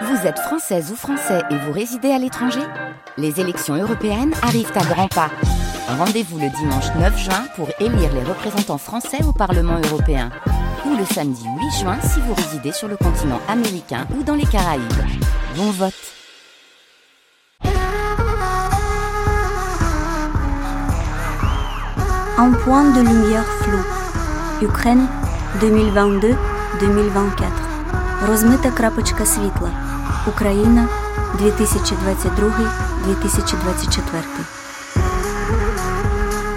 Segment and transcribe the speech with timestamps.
[0.00, 2.62] Vous êtes française ou français et vous résidez à l'étranger
[3.18, 5.30] Les élections européennes arrivent à grands pas.
[5.86, 10.30] Rendez-vous le dimanche 9 juin pour élire les représentants français au Parlement européen.
[10.86, 14.46] Ou le samedi 8 juin si vous résidez sur le continent américain ou dans les
[14.46, 14.82] Caraïbes.
[15.56, 15.92] Bon vote
[22.38, 23.78] Un point de lumière flou.
[24.62, 25.06] Ukraine
[25.60, 27.71] 2022-2024.
[28.26, 29.70] Розмита крапочка світла.
[30.26, 30.88] Україна
[31.36, 31.44] 2022-2024.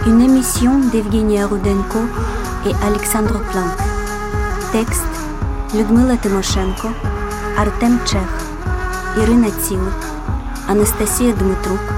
[0.08, 2.00] Une émission d'Evgenia Rudenko
[2.68, 3.78] et Alexandre Planck.
[4.74, 5.16] Texte
[5.76, 6.92] Людмила Тимошенко,
[7.58, 8.30] Артем Чех,
[9.24, 10.06] Ірина Цілик,
[10.68, 11.94] Анастасія Дмитрук,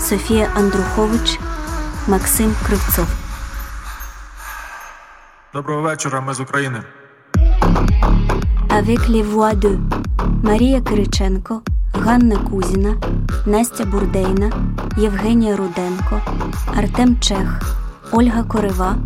[0.00, 1.40] Софія Андрухович,
[2.08, 3.06] Максим Кривцов.
[5.54, 6.82] Доброго вечора, ми з України.
[8.78, 9.76] Avec les voix de
[10.42, 11.62] Марія Кириченко,
[11.94, 12.96] Ганна Кузіна,
[13.46, 14.52] Настя Бурдейна,
[14.96, 16.20] Євгенія Руденко,
[16.76, 17.62] Артем Чех,
[18.12, 18.96] Ольга Корива,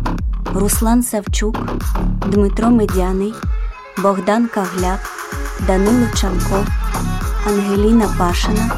[0.53, 1.57] Руслан Савчук,
[2.27, 3.33] Дмитро Медяний,
[3.97, 4.99] Богдан Кагляк,
[5.67, 6.65] Данило Чанко,
[7.47, 8.69] Ангеліна Пашина,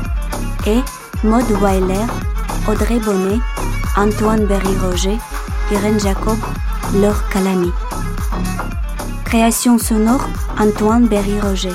[0.68, 0.84] et
[1.24, 2.08] Maud Weiler,
[2.68, 3.42] Audrey Bonnet,
[3.98, 5.18] Antoine Berry-Roger,
[5.74, 6.40] Irène Jacob,
[7.02, 7.72] Laure Calamy.
[9.26, 10.26] Création sonore
[10.58, 11.74] Antoine Berry-Roger.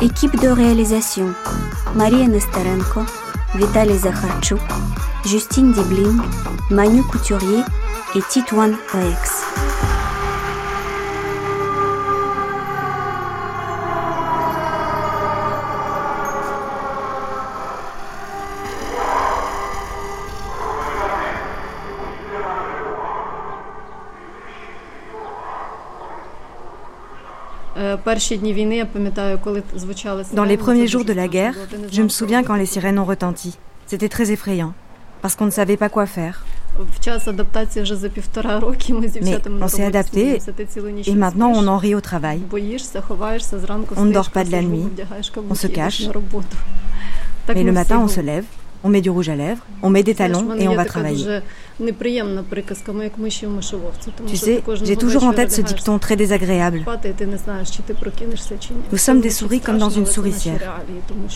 [0.00, 1.26] Équipe de réalisation
[1.94, 3.02] Maria Nesterenko,
[3.54, 4.60] Vitaly Zakharchuk,
[5.26, 6.20] Justine Dibling,
[6.70, 7.62] Manu Couturier
[8.14, 9.49] et Titouane Oex.
[30.32, 31.54] Dans les premiers jours de la guerre,
[31.90, 33.56] je me souviens quand les sirènes ont retenti.
[33.86, 34.72] C'était très effrayant,
[35.22, 36.44] parce qu'on ne savait pas quoi faire.
[39.22, 40.38] Mais on s'est adapté
[41.06, 42.40] et maintenant on en rit au travail.
[43.96, 44.84] On ne dort pas de la nuit,
[45.50, 46.04] on se cache.
[47.48, 48.44] Mais le matin on se lève,
[48.84, 51.40] on met du rouge à lèvres, on met des talons et on va travailler.
[54.26, 56.84] Tu sais, j'ai toujours en tête ce dicton très désagréable.
[58.92, 60.82] Nous sommes des souris comme dans une souricière,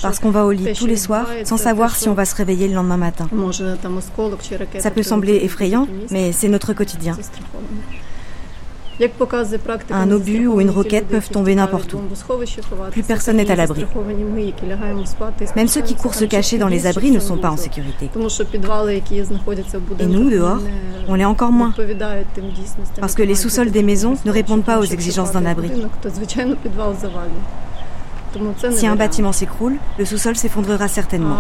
[0.03, 2.69] parce qu'on va au lit tous les soirs sans savoir si on va se réveiller
[2.69, 3.29] le lendemain matin.
[4.79, 7.17] Ça peut sembler effrayant, mais c'est notre quotidien.
[9.91, 12.01] Un obus ou une roquette peuvent tomber n'importe où.
[12.91, 13.85] Plus personne n'est à l'abri.
[15.57, 18.11] Même ceux qui courent se cacher dans les abris ne sont pas en sécurité.
[20.01, 20.61] Et nous, dehors,
[21.09, 21.73] on l'est encore moins.
[23.01, 25.71] Parce que les sous-sols des maisons ne répondent pas aux exigences d'un abri.
[28.73, 31.37] Si un bâtiment s'écroule, le sous-sol s'effondrera certainement.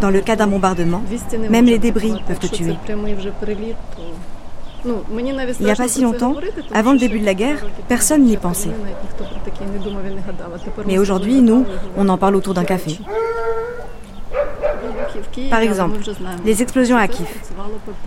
[0.00, 1.02] Dans le cas d'un bombardement,
[1.50, 2.76] même les débris peuvent te tuer.
[4.84, 6.34] Il n'y a pas si longtemps,
[6.72, 8.70] avant le début de la guerre, personne n'y pensait.
[10.86, 12.98] Mais aujourd'hui, nous, on en parle autour d'un café.
[15.50, 15.98] Par exemple,
[16.44, 17.28] les explosions à Kiev.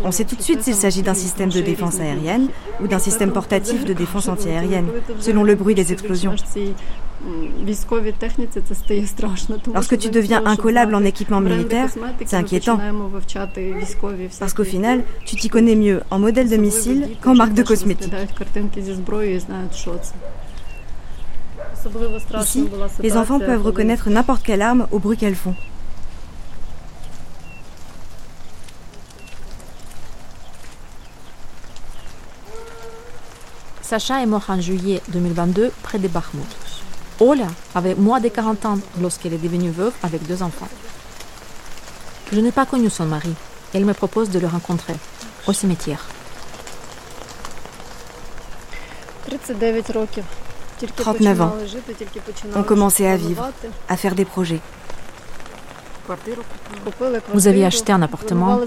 [0.04, 2.48] On sait tout de suite s'il s'agit d'un système de défense aérienne
[2.82, 4.88] ou d'un système portatif de défense antiaérienne,
[5.20, 6.36] selon le bruit des explosions.
[9.74, 11.90] Lorsque tu deviens incollable en équipement militaire,
[12.26, 12.80] c'est inquiétant.
[14.40, 18.14] Parce qu'au final, tu t'y connais mieux en modèle de missile qu'en marque de cosmétiques.
[22.42, 22.70] Ici,
[23.02, 25.56] les enfants peuvent reconnaître n'importe quelle arme au bruit qu'elles font.
[33.94, 36.48] Sacha est mort en juillet 2022 près de Bakhmut.
[37.20, 37.46] Ola
[37.76, 40.68] avait moins de 40 ans lorsqu'elle est devenue veuve avec deux enfants.
[42.32, 43.36] Je n'ai pas connu son mari.
[43.72, 44.96] Elle me propose de le rencontrer
[45.46, 46.08] au cimetière.
[50.96, 51.54] 39 ans.
[52.56, 53.48] On commençait à vivre,
[53.88, 54.60] à faire des projets.
[57.34, 58.60] Vous avez acheté un appartement.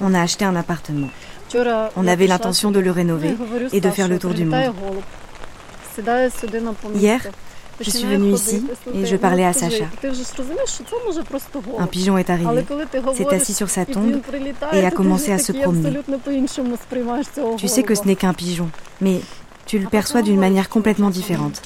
[0.00, 1.08] On a acheté un appartement.
[1.96, 3.34] On avait l'intention de le rénover
[3.72, 4.72] et de faire le tour du monde.
[6.94, 7.20] Hier,
[7.80, 9.84] je suis venue ici et je parlais à Sacha.
[11.78, 12.64] Un pigeon est arrivé,
[13.14, 14.20] s'est assis sur sa tombe
[14.72, 15.98] et a commencé à se promener.
[17.58, 19.20] Tu sais que ce n'est qu'un pigeon, mais
[19.66, 21.62] tu le perçois d'une manière complètement différente.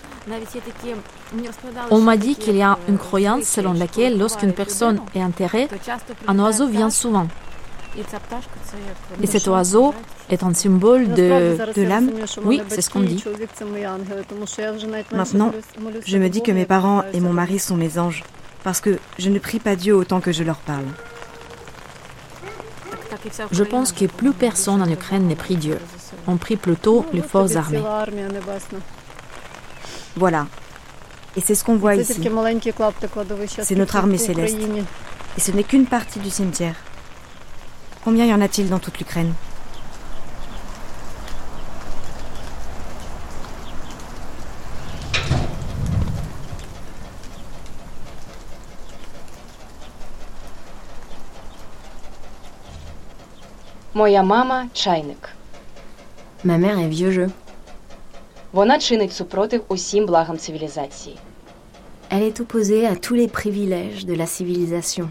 [1.91, 5.69] On m'a dit qu'il y a une croyance selon laquelle lorsqu'une personne est enterrée,
[6.27, 7.29] un oiseau vient souvent.
[9.23, 9.95] Et cet oiseau
[10.31, 11.59] est un symbole de...
[11.75, 12.11] De l'âme
[12.45, 13.23] Oui, c'est ce qu'on dit.
[15.13, 15.53] Maintenant,
[16.07, 18.23] je me dis que mes parents et mon mari sont mes anges,
[18.63, 20.85] parce que je ne prie pas Dieu autant que je leur parle.
[23.51, 25.79] Je pense que plus personne en Ukraine ne prie Dieu
[26.28, 27.82] On prie plutôt les forces armées.
[30.16, 30.48] Voilà.
[31.36, 32.22] Et c'est ce qu'on voit ici.
[33.62, 34.58] C'est notre armée céleste.
[35.38, 36.76] Et ce n'est qu'une partie du cimetière.
[38.04, 39.34] Combien y en a-t-il dans toute l'Ukraine
[53.96, 55.30] Моя мама чайник.
[56.44, 57.30] Ma mère est vieux jeu.
[58.52, 61.18] Вона чинить супротив усім благам цивілізації.
[62.12, 65.08] Elle est opposée à tous les privilèges de la civilisation.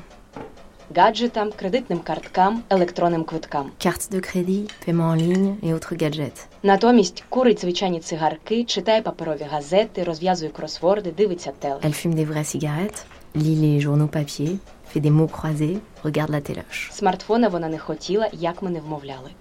[0.90, 3.72] Гаджетам, кредитним карткам, електронним квиткам.
[3.78, 6.46] Cartes de crédit, paiement en ligne et autres gadgets.
[6.62, 11.78] Натомість курить звичайні цигарки, читає паперові газети, розв'язує кросворди, дивиться теле.
[11.82, 13.04] Elle fume des vraies cigarettes,
[13.34, 14.56] lit les journaux papier,
[14.89, 16.91] fait des mots croisés, regarde la téloche.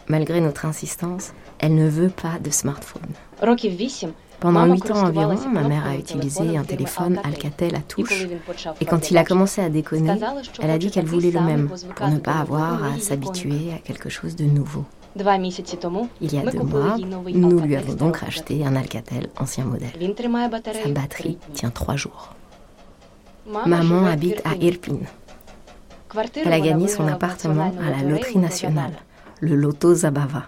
[0.08, 3.02] Malgré notre insistance, elle ne veut pas de smartphone.
[4.40, 8.26] Pendant huit ans environ, ma mère a utilisé un téléphone Alcatel à touche.
[8.80, 10.14] Et quand il a commencé à déconner,
[10.60, 14.08] elle a dit qu'elle voulait le même, pour ne pas avoir à s'habituer à quelque
[14.08, 14.84] chose de nouveau.
[16.20, 16.96] Il y a deux mois,
[17.34, 19.90] nous lui avons donc racheté un Alcatel ancien modèle.
[20.84, 22.34] Sa batterie tient trois jours.
[23.66, 24.98] Maman habite à Irpin,
[26.44, 28.92] elle a gagné son appartement à la loterie nationale,
[29.40, 30.46] le loto Zabava.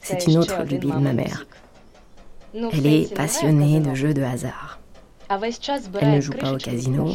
[0.00, 1.46] C'est une autre lubie de ma mère.
[2.54, 4.78] Elle est passionnée de jeux de hasard.
[5.30, 7.10] Elle ne joue pas au casino,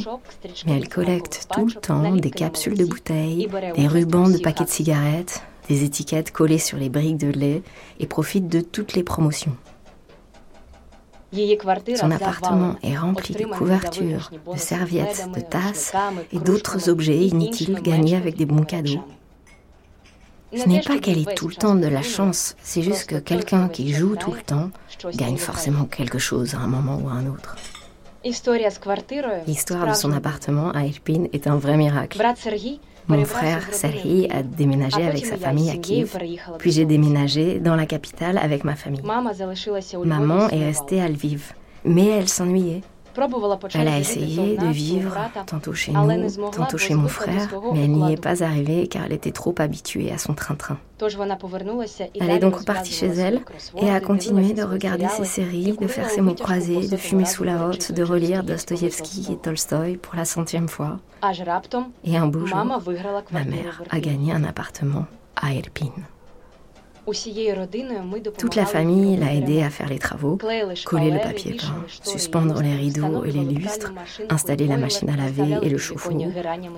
[0.65, 4.69] mais elle collecte tout le temps des capsules de bouteilles, des rubans de paquets de
[4.69, 7.61] cigarettes, des étiquettes collées sur les briques de lait
[7.99, 9.55] et profite de toutes les promotions.
[11.95, 15.93] Son appartement est rempli de couvertures, de serviettes, de tasses
[16.33, 19.03] et d'autres objets inutiles gagnés avec des bons cadeaux.
[20.55, 23.69] Ce n'est pas qu'elle ait tout le temps de la chance, c'est juste que quelqu'un
[23.69, 24.71] qui joue tout le temps
[25.13, 27.55] gagne forcément quelque chose à un moment ou à un autre.
[29.45, 32.17] L'histoire de son appartement à Irpin est un vrai miracle.
[33.09, 36.15] Mon frère Serhi a déménagé avec sa famille à Kiev,
[36.59, 39.01] puis j'ai déménagé dans la capitale avec ma famille.
[40.05, 41.53] Maman est restée à Lviv,
[41.83, 42.81] mais elle s'ennuyait.
[43.73, 45.15] Elle a essayé de vivre
[45.45, 49.13] tantôt chez nous, tantôt chez mon frère, mais elle n'y est pas arrivée car elle
[49.13, 50.77] était trop habituée à son train-train.
[52.19, 53.41] Elle est donc repartie chez elle
[53.81, 57.43] et a continué de regarder ses séries, de faire ses mots croisés, de fumer sous
[57.43, 60.99] la hotte, de relire Dostoïevski et Tolstoï pour la centième fois.
[62.03, 62.65] Et un beau jour,
[63.31, 65.05] ma mère a gagné un appartement
[65.35, 66.05] à Irpine.
[68.37, 70.37] Toute la famille l'a aidé à faire les travaux,
[70.85, 73.93] coller le papier peint, suspendre les rideaux et les lustres,
[74.29, 76.21] installer la machine à laver et le chauffe-eau,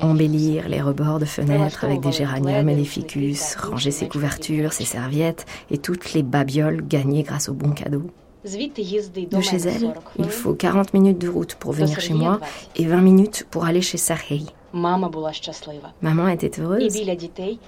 [0.02, 4.86] embellir les rebords de fenêtres avec des géraniums et des ficus, ranger ses couvertures, ses
[4.86, 8.10] serviettes et toutes les babioles gagnées grâce aux bons cadeaux.
[8.44, 12.40] De chez elle, il faut 40 minutes de route pour venir chez moi
[12.76, 14.46] et 20 minutes pour aller chez Sarhei.
[14.74, 16.98] Maman était heureuse.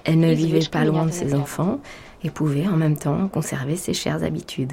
[0.04, 1.78] Elle ne vivait pas loin de ses enfants
[2.24, 4.72] et pouvait en même temps conserver ses chères habitudes.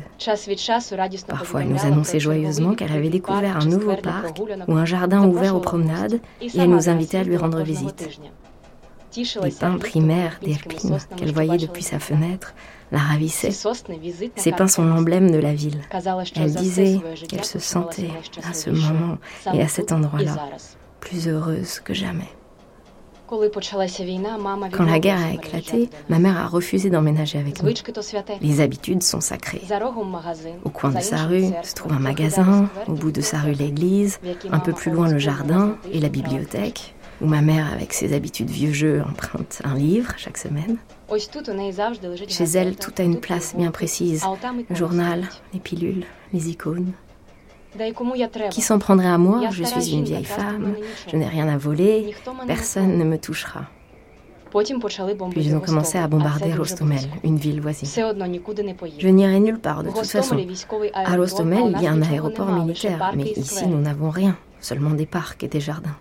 [1.27, 5.55] Parfois, elle nous annonçait joyeusement qu'elle avait découvert un nouveau parc ou un jardin ouvert
[5.55, 8.22] aux promenades et elle nous invitait à lui rendre visite.
[9.43, 12.53] Les pins primaires d'Irpine qu'elle voyait depuis sa fenêtre
[12.93, 13.51] la ravissaient.
[13.51, 15.81] Ces pins sont l'emblème de la ville.
[16.36, 18.12] Elle disait qu'elle se sentait
[18.50, 19.17] à ce moment
[19.53, 20.50] et à cet endroit-là
[21.01, 22.29] plus heureuse que jamais.
[23.32, 27.70] Quand la guerre a éclaté, ma mère a refusé d'emménager avec nous.
[28.42, 29.62] Les habitudes sont sacrées.
[30.64, 34.20] Au coin de sa rue se trouve un magasin, au bout de sa rue l'église,
[34.52, 38.50] un peu plus loin le jardin et la bibliothèque, où ma mère, avec ses habitudes
[38.50, 40.78] vieux jeu, emprunte un livre chaque semaine.
[42.28, 44.26] Chez elle, tout a une place bien précise.
[44.72, 46.92] Journal, les pilules, les icônes.
[48.51, 50.75] Qui s'en prendrait à moi Je suis une vieille femme,
[51.10, 52.13] je n'ai rien à voler,
[52.48, 53.66] personne ne me touchera.
[54.51, 57.88] Puis ils ont commencé à bombarder Rostomel, une ville voisine?
[57.88, 60.38] Je n'irai nulle part de toute façon.
[60.94, 65.06] À Rostomel, il y a un aéroport militaire, mais ici nous n'avons rien, seulement des
[65.06, 65.96] parcs et des jardins.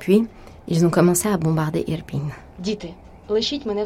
[0.00, 0.26] Puis
[0.66, 2.22] ils ont commencé à bombarder Irpin?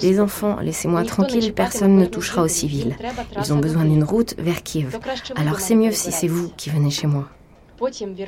[0.03, 2.97] Les enfants, laissez-moi tranquille, personne ne touchera aux civils.
[3.39, 4.99] Ils ont besoin d'une route vers Kiev.
[5.37, 7.29] Alors c'est mieux si c'est vous qui venez chez moi.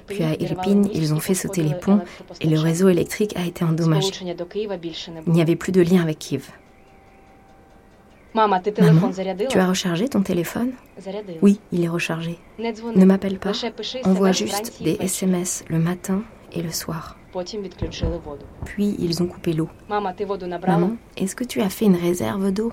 [0.06, 2.00] Puis à Irpin, ils ont fait sauter les ponts
[2.40, 4.10] et le réseau électrique a été endommagé.
[5.26, 6.48] Il n'y avait plus de lien avec Kiev.
[8.34, 8.60] Maman,
[9.50, 10.72] tu as rechargé ton téléphone?
[11.42, 12.38] Oui, il est rechargé.
[12.58, 13.52] Ne m'appelle pas.
[14.04, 17.18] Envoie juste des SMS le matin et le soir.
[18.64, 19.68] Puis ils ont coupé l'eau.
[19.88, 22.72] Maman, est-ce que tu as fait une réserve d'eau?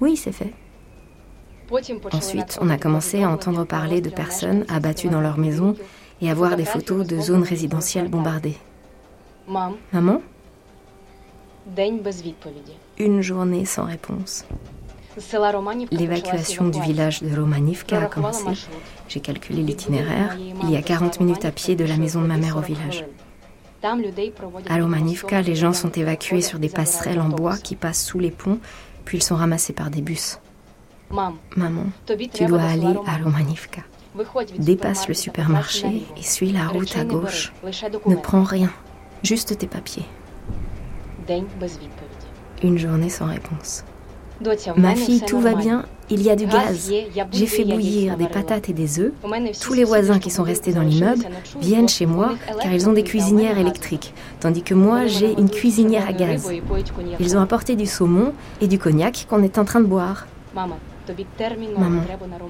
[0.00, 0.52] Oui, c'est fait.
[2.12, 5.76] Ensuite, on a commencé à entendre parler de personnes abattues dans leur maison
[6.20, 8.56] et à voir des photos de zones résidentielles bombardées.
[9.48, 10.20] Maman?
[12.98, 14.44] Une journée sans réponse.
[15.90, 18.44] L'évacuation du village de Romanivka a commencé.
[19.08, 20.36] J'ai calculé l'itinéraire.
[20.62, 23.04] Il y a 40 minutes à pied de la maison de ma mère au village.
[23.84, 28.30] À Romanivka, les gens sont évacués sur des passerelles en bois qui passent sous les
[28.30, 28.58] ponts,
[29.04, 30.38] puis ils sont ramassés par des bus.
[31.10, 31.86] Maman,
[32.32, 33.82] tu dois aller à Romanivka.
[34.58, 37.52] Dépasse le supermarché et suis la route à gauche.
[38.06, 38.70] Ne prends rien,
[39.22, 40.06] juste tes papiers.
[42.62, 43.84] Une journée sans réponse.
[44.76, 46.92] Ma fille, tout va bien, il y a du gaz.
[47.32, 49.12] J'ai fait bouillir des patates et des œufs.
[49.60, 51.24] Tous les voisins qui sont restés dans l'immeuble
[51.60, 56.06] viennent chez moi car ils ont des cuisinières électriques, tandis que moi j'ai une cuisinière
[56.08, 56.50] à gaz.
[57.20, 60.26] Ils ont apporté du saumon et du cognac qu'on est en train de boire.
[60.54, 60.78] Maman,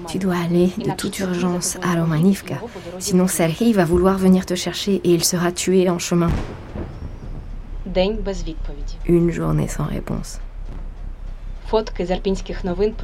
[0.07, 2.55] tu dois aller de toute urgence à Romanivka,
[2.99, 6.29] sinon Serhii va vouloir venir te chercher et il sera tué en chemin.
[9.07, 10.39] Une journée sans réponse.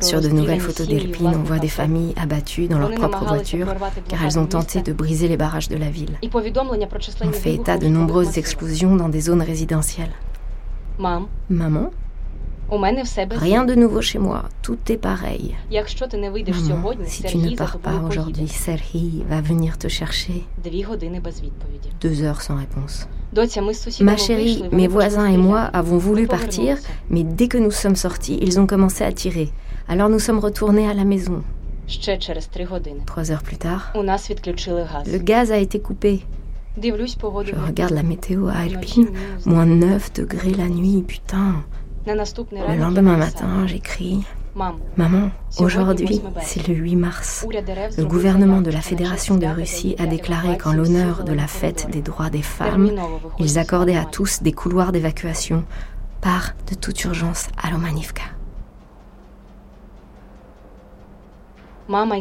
[0.02, 3.68] Sur de nouvelles photos d'Irpin, on voit des familles abattues dans leur propre voiture
[4.08, 6.18] car elles ont tenté de briser les barrages de la ville.
[6.24, 10.14] On fait état de nombreuses explosions dans des zones résidentielles.
[11.50, 11.92] Maman
[13.32, 15.56] Rien de nouveau chez moi, tout est pareil.
[15.70, 20.46] Maman, si tu ne pars pas aujourd'hui, Serhi va venir te chercher.
[22.00, 23.08] Deux heures sans réponse.
[24.02, 26.78] Ma chérie, mes voisins et moi avons voulu partir,
[27.10, 29.50] mais dès que nous sommes sortis, ils ont commencé à tirer.
[29.88, 31.44] Alors nous sommes retournés à la maison.
[33.06, 36.22] Trois heures plus tard, le gaz a été coupé.
[36.82, 39.10] Je regarde la météo à Alpine,
[39.46, 41.66] moins 9 degrés la nuit, putain.
[42.06, 44.26] Le lendemain matin, j'écris
[44.98, 45.30] Maman,
[45.60, 47.48] aujourd'hui, c'est le 8 mars.
[47.98, 52.02] Le gouvernement de la Fédération de Russie a déclaré qu'en l'honneur de la fête des
[52.02, 52.92] droits des femmes,
[53.40, 55.64] ils accordaient à tous des couloirs d'évacuation
[56.22, 58.24] par de toute urgence à Lomanivka.
[61.88, 62.16] Maman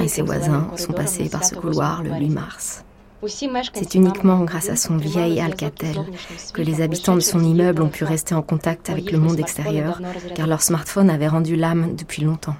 [0.00, 2.84] et ses voisins sont passés par ce couloir le 8 mars.
[3.26, 5.96] C'est uniquement grâce à son vieil Alcatel
[6.54, 10.00] que les habitants de son immeuble ont pu rester en contact avec le monde extérieur,
[10.34, 12.56] car leur smartphone avait rendu l'âme depuis longtemps.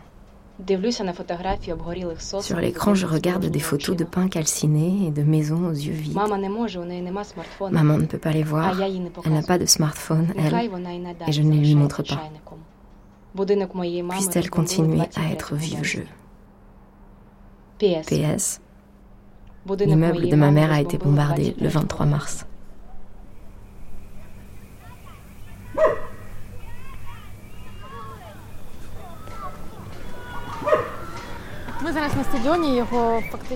[2.41, 6.15] Sur l'écran, je regarde des photos de pain calcinés et de maisons aux yeux vides.
[6.15, 8.79] Maman ne peut pas les voir.
[9.25, 10.71] Elle n'a pas de smartphone, elle,
[11.27, 12.31] et je ne lui montre pas.
[13.35, 16.07] Puisse-t-elle continuer à être vieux jeu
[17.79, 18.61] PS.
[19.69, 22.47] L'immeuble de ma mère a été bombardé le 23 mars.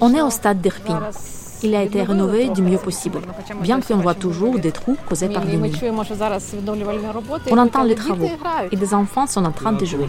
[0.00, 1.00] On est au stade d'Irpin.
[1.62, 3.20] Il a été rénové du mieux possible,
[3.62, 5.74] bien qu'on voit toujours des trous causés par des mines.
[7.50, 8.28] On entend les travaux
[8.70, 10.06] et des enfants sont en train de jouer.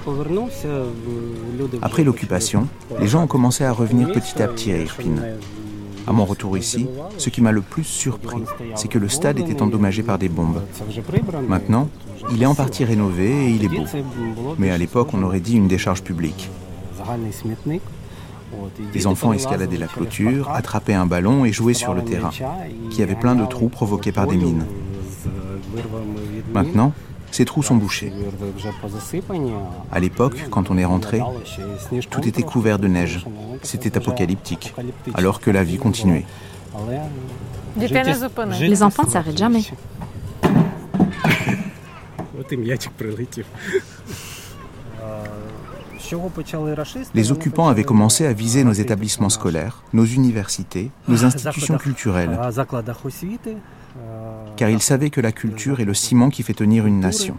[1.81, 2.67] Après l'occupation,
[2.99, 5.15] les gens ont commencé à revenir petit à petit à Irpin.
[6.07, 8.43] À mon retour ici, ce qui m'a le plus surpris,
[8.75, 10.61] c'est que le stade était endommagé par des bombes.
[11.47, 11.89] Maintenant,
[12.31, 13.85] il est en partie rénové et il est beau.
[14.57, 16.49] Mais à l'époque, on aurait dit une décharge publique.
[18.93, 22.31] Les enfants escaladaient la clôture, attrapaient un ballon et jouaient sur le terrain,
[22.91, 24.65] qui avait plein de trous provoqués par des mines.
[26.53, 26.93] Maintenant,
[27.35, 28.13] ces trous sont bouchés.
[29.91, 31.21] À l'époque, quand on est rentré,
[32.09, 33.25] tout était couvert de neige.
[33.61, 34.73] C'était apocalyptique,
[35.13, 36.23] alors que la vie continuait.
[37.77, 39.63] Les enfants ne s'arrêtent jamais.
[47.13, 52.37] Les occupants avaient commencé à viser nos établissements scolaires, nos universités, nos institutions culturelles.
[54.57, 57.37] Car ils savaient que la culture est le ciment qui fait tenir une nation.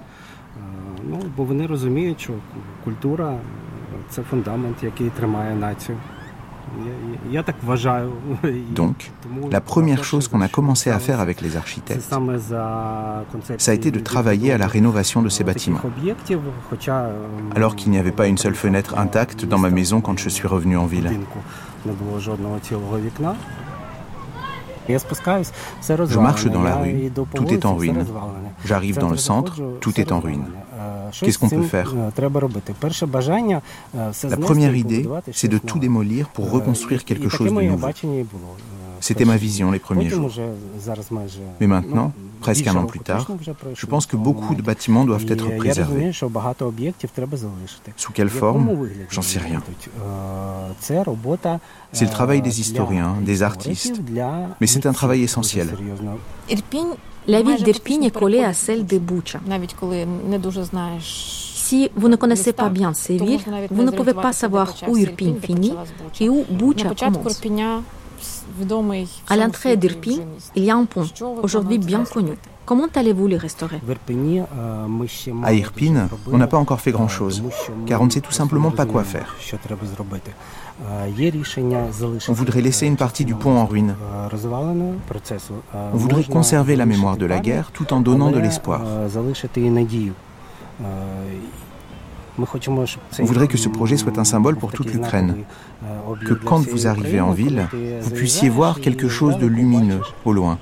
[8.74, 9.12] Donc,
[9.50, 12.08] la première chose qu'on a commencé à faire avec les architectes,
[13.58, 15.80] ça a été de travailler à la rénovation de ces bâtiments.
[17.54, 20.46] Alors qu'il n'y avait pas une seule fenêtre intacte dans ma maison quand je suis
[20.48, 21.10] revenu en ville.
[24.88, 28.04] Je marche dans la rue, tout est en ruine.
[28.64, 30.44] J'arrive dans le centre, tout est en ruine.
[31.20, 31.94] Qu'est-ce qu'on peut faire?
[34.28, 37.88] La première idée, c'est de tout démolir pour reconstruire quelque chose de nouveau.
[39.00, 40.30] C'était ma vision les premiers jours.
[41.60, 43.26] Mais maintenant, presque un an plus tard,
[43.74, 46.10] je pense que beaucoup de bâtiments doivent être préservés.
[47.96, 48.88] Sous quelle forme?
[49.10, 49.62] J'en sais rien.
[50.80, 54.00] C'est le travail des historiens, des artistes,
[54.60, 55.76] mais c'est un travail essentiel.
[57.28, 59.40] La ville d'Irpin est collée à celle de Bucha.
[61.00, 63.40] Si vous ne connaissez pas bien ces villes,
[63.70, 65.74] vous ne pouvez pas savoir où Irpin finit
[66.20, 67.42] et où Bucha commence.
[69.28, 70.18] À l'entrée d'Irpin,
[70.54, 71.06] il y a un pont,
[71.42, 72.32] aujourd'hui bien connu.
[72.66, 73.80] Comment allez-vous le restaurer
[75.44, 77.44] À Irpin, on n'a pas encore fait grand-chose,
[77.86, 79.36] car on ne sait tout simplement pas quoi faire.
[82.28, 83.94] On voudrait laisser une partie du pont en ruine.
[85.72, 88.82] On voudrait conserver la mémoire de la guerre tout en donnant de l'espoir.
[93.18, 95.36] On voudrait que ce projet soit un symbole pour toute l'Ukraine,
[96.26, 97.68] que quand vous arrivez en ville,
[98.02, 100.58] vous puissiez voir quelque chose de lumineux au loin.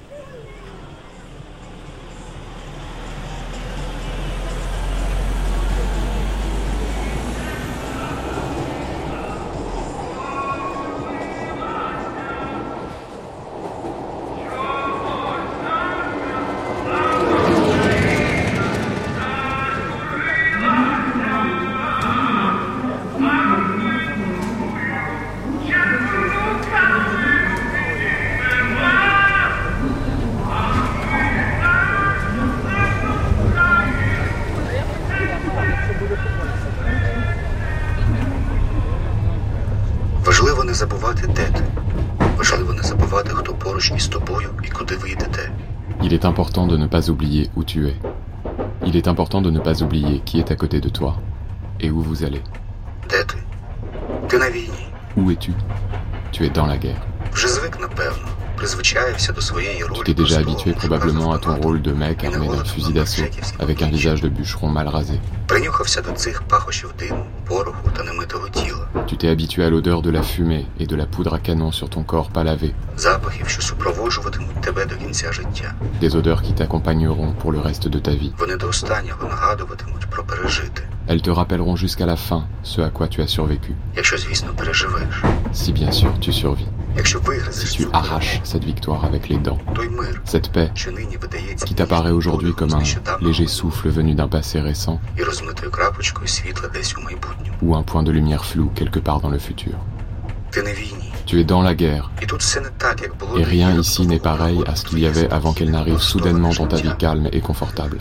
[47.34, 47.96] Oublier où tu es.
[48.86, 51.16] Il est important de ne pas oublier qui est à côté de toi
[51.80, 52.42] et où vous allez.
[55.16, 55.52] Où es-tu?
[56.32, 57.04] Tu es dans la guerre.
[59.94, 63.24] Tu t'es déjà habitué probablement à ton rôle de mec armé d'un fusil d'assaut,
[63.58, 65.20] avec un visage de bûcheron mal rasé.
[69.06, 71.90] Tu t'es habitué à l'odeur de la fumée et de la poudre à canon sur
[71.90, 72.74] ton corps pas lavé.
[76.00, 78.32] Des odeurs qui t'accompagneront pour le reste de ta vie.
[81.06, 83.74] Elles te rappelleront jusqu'à la fin ce à quoi tu as survécu.
[85.52, 86.66] Si bien sûr tu survis.
[87.50, 89.58] Si tu arraches cette victoire avec les dents,
[90.24, 90.70] cette paix
[91.66, 92.82] qui t'apparaît aujourd'hui comme un
[93.20, 95.00] léger souffle venu d'un passé récent
[97.62, 99.74] ou un point de lumière flou quelque part dans le futur.
[101.26, 102.10] Tu es dans la guerre.
[103.36, 106.66] Et rien ici n'est pareil à ce qu'il y avait avant qu'elle n'arrive soudainement dans
[106.66, 107.98] ta vie calme et confortable.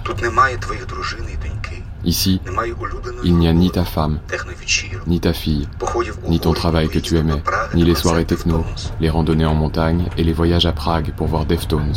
[2.06, 2.42] Ici,
[3.24, 4.20] il n'y a ni ta femme,
[5.08, 5.68] ni ta fille,
[6.28, 7.42] ni ton travail que tu aimais,
[7.74, 8.66] ni les soirées techno,
[9.00, 11.94] les randonnées en montagne et les voyages à Prague pour voir Deftones.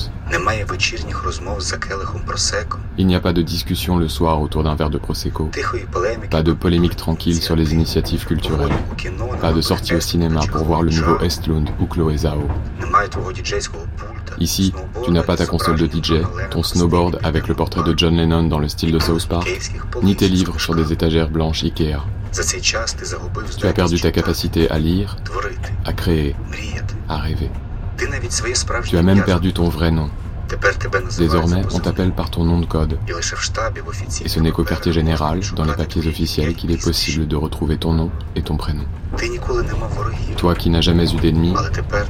[2.99, 5.51] Il n'y a pas de discussion le soir autour d'un verre de Prosecco,
[6.31, 8.73] pas de polémique tranquille sur les initiatives culturelles,
[9.41, 12.47] pas de sortie au cinéma pour voir le nouveau Estlund ou Chloé Zhao.
[14.39, 14.73] Ici,
[15.05, 18.45] tu n'as pas ta console de DJ, ton snowboard avec le portrait de John Lennon
[18.45, 19.49] dans le style de South Park,
[20.03, 22.01] ni tes livres sur des étagères blanches Ikea.
[23.59, 25.17] Tu as perdu ta capacité à lire,
[25.85, 26.35] à créer,
[27.09, 27.51] à rêver.
[28.85, 30.11] Tu as même perdu ton vrai nom.
[31.19, 32.99] Désormais, on t'appelle par ton nom de code.
[33.09, 37.79] Et ce n'est qu'au quartier général, dans les papiers officiels, qu'il est possible de retrouver
[37.79, 38.85] ton nom et ton prénom.
[40.37, 41.55] Toi qui n'as jamais eu d'ennemi,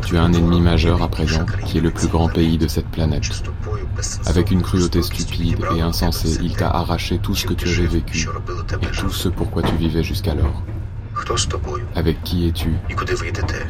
[0.05, 2.89] tu as un ennemi majeur à présent, qui est le plus grand pays de cette
[2.89, 3.43] planète.
[4.27, 8.29] Avec une cruauté stupide et insensée, il t'a arraché tout ce que tu avais vécu
[8.83, 10.63] et tout ce pourquoi tu vivais jusqu'alors.
[11.95, 12.75] Avec qui es-tu?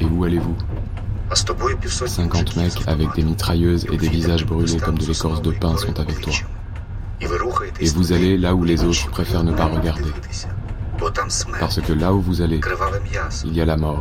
[0.01, 0.57] Et où allez-vous?
[1.31, 5.99] 50 mecs avec des mitrailleuses et des visages brûlés comme de l'écorce de pain sont
[5.99, 6.33] avec toi.
[7.81, 10.11] Et vous allez là où les autres préfèrent ne pas regarder.
[11.61, 12.61] Parce que là où vous allez,
[13.45, 14.01] il y a la mort.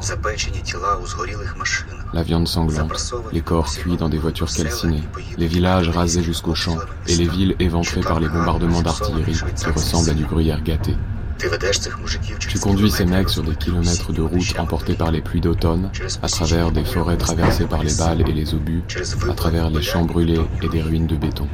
[2.14, 5.04] La viande sanglante, les corps cuits dans des voitures calcinées,
[5.38, 10.12] les villages rasés jusqu'aux champs et les villes éventrées par les bombardements d'artillerie qui ressemblent
[10.12, 10.96] à du gruyère gâté.
[11.38, 16.28] Tu conduis ces mecs sur des kilomètres de route emportés par les pluies d'automne, à
[16.28, 18.84] travers des forêts traversées par les balles et les obus,
[19.30, 21.48] à travers les champs brûlés et des ruines de béton.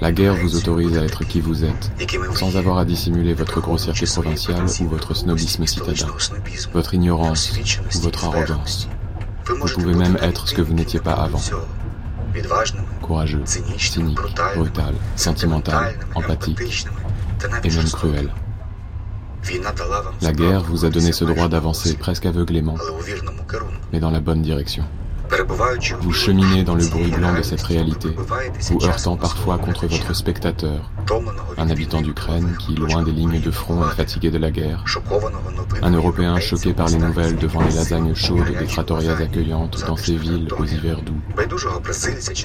[0.00, 1.90] La guerre vous autorise à être qui vous êtes,
[2.34, 6.06] sans avoir à dissimuler votre grossièreté provinciale ou votre snobisme citadin,
[6.72, 7.52] votre ignorance
[7.94, 8.88] ou votre arrogance.
[9.46, 11.40] Vous pouvez même être ce que vous n'étiez pas avant.
[13.02, 14.18] Courageux, cynique,
[14.54, 16.86] brutal, sentimental, empathique
[17.64, 18.32] et même cruel.
[20.20, 22.76] La guerre vous a donné ce droit d'avancer presque aveuglément,
[23.92, 24.84] mais dans la bonne direction.
[26.00, 28.08] Vous cheminez dans le bruit blanc de cette réalité,
[28.70, 30.90] vous heurtant parfois contre votre spectateur,
[31.56, 34.84] un habitant d'Ukraine qui, loin des lignes de front, est fatigué de la guerre,
[35.82, 40.16] un Européen choqué par les nouvelles devant les lasagnes chaudes des trattorias accueillantes dans ces
[40.16, 41.20] villes aux hivers doux,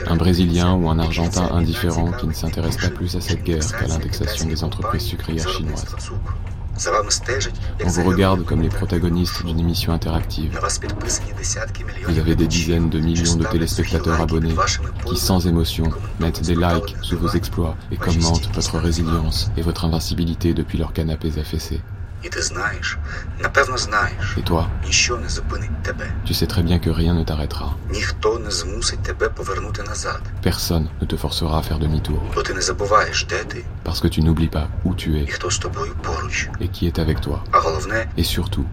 [0.08, 3.88] un Brésilien ou un Argentin indifférent qui ne s'intéresse pas plus à cette guerre qu'à
[3.88, 5.86] l'indexation des entreprises sucrières chinoises.
[7.84, 10.60] On vous regarde comme les protagonistes d'une émission interactive.
[12.08, 14.56] Vous avez des dizaines de millions de téléspectateurs abonnés
[15.06, 19.86] qui, sans émotion, mettent des likes sous vos exploits et commentent votre résilience et votre
[19.86, 21.82] invincibilité depuis leurs canapés affaissés.
[24.38, 24.70] Et toi,
[26.26, 27.78] tu sais très bien que rien ne t'arrêtera.
[30.42, 32.22] Personne ne te forcera à faire demi-tour.
[33.84, 35.26] Parce que tu n'oublies pas où tu es.
[36.60, 37.44] Et qui est avec toi.
[38.18, 38.66] Et surtout,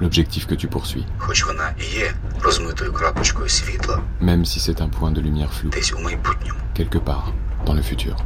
[0.00, 1.06] l'objectif que tu poursuis.
[4.20, 5.70] Même si c'est un point de lumière flou,
[6.74, 7.32] quelque part
[7.64, 8.16] dans le futur.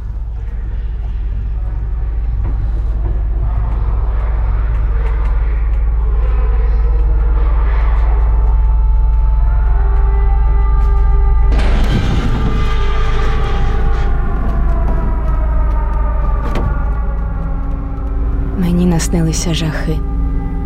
[18.85, 19.99] Наснилися жахи,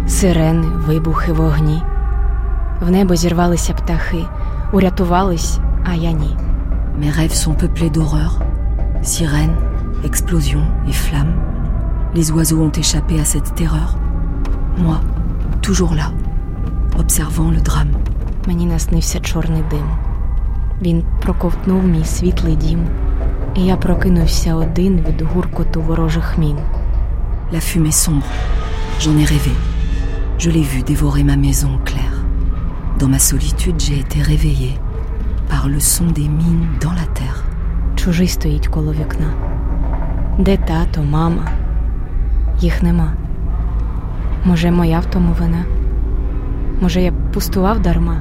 [0.07, 1.83] сирени, вибухи, вогні.
[2.81, 4.25] В небо зірвалися птахи,
[4.73, 6.37] урятувались, а я ні.
[6.99, 8.37] Mes rêves sont peuplés d'horreurs,
[9.01, 9.57] sirènes,
[10.03, 11.35] explosions et flammes.
[12.15, 13.95] Les oiseaux ont échappé à cette terreur.
[14.77, 14.97] Moi,
[15.61, 16.11] toujours là,
[16.99, 17.93] observant le drame.
[18.47, 19.85] Мені наснився чорний дим.
[20.81, 22.87] Він проковтнув мій світлий дім,
[23.55, 26.57] і я прокинувся один від гуркоту ворожих мін.
[27.52, 28.26] La fumée sombre.
[29.00, 29.52] J'en ai rêvé.
[30.38, 32.24] Je l'ai vu dévorer ma maison claire.
[32.98, 34.78] Dans ma solitude, j'ai été réveillée
[35.48, 37.44] par le son des mines dans la terre.
[37.96, 39.30] Чужий стоїть коло вікна.
[40.38, 41.48] Де тато, мама?
[42.60, 43.12] Їх нема.
[44.44, 45.64] Може, моя в тому вина?
[46.80, 48.20] Може, я пустував дарма?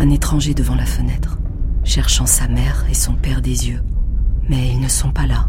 [0.00, 1.38] Un étranger devant la fenêtre,
[1.84, 3.82] cherchant sa mère et son père des yeux.
[4.48, 5.48] Mais ils ne sont pas là.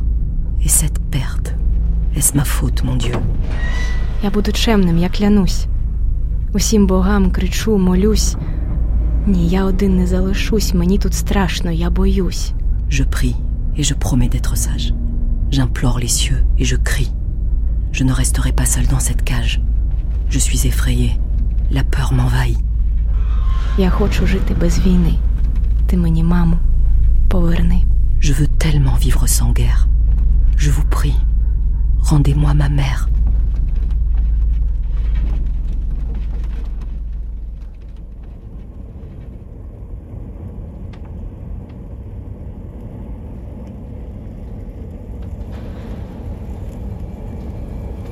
[0.65, 1.55] Et cette perte,
[2.15, 3.15] est-ce ma faute, mon Dieu
[4.23, 5.65] Я буду чемним, я клянусь.
[6.53, 8.35] Усім богам кричу, молюсь.
[9.27, 12.53] Ні, я один не залишусь, мені тут страшно, я боюсь.
[12.89, 13.35] Je prie
[13.77, 14.93] et je promets d'être sage.
[15.51, 17.11] J'implore les cieux et je crie.
[17.91, 19.61] Je ne resterai pas seul dans cette cage.
[20.29, 21.13] Je suis effrayée.
[21.71, 22.59] La peur m'envahit.
[23.77, 25.13] Я хочу жити без війни.
[25.87, 26.57] Ти мені, маму,
[27.29, 27.83] поверни.
[28.21, 29.87] Je veux tellement vivre sans guerre.
[30.57, 31.15] Je vous prie,
[32.04, 33.08] rendez-moi ma mère.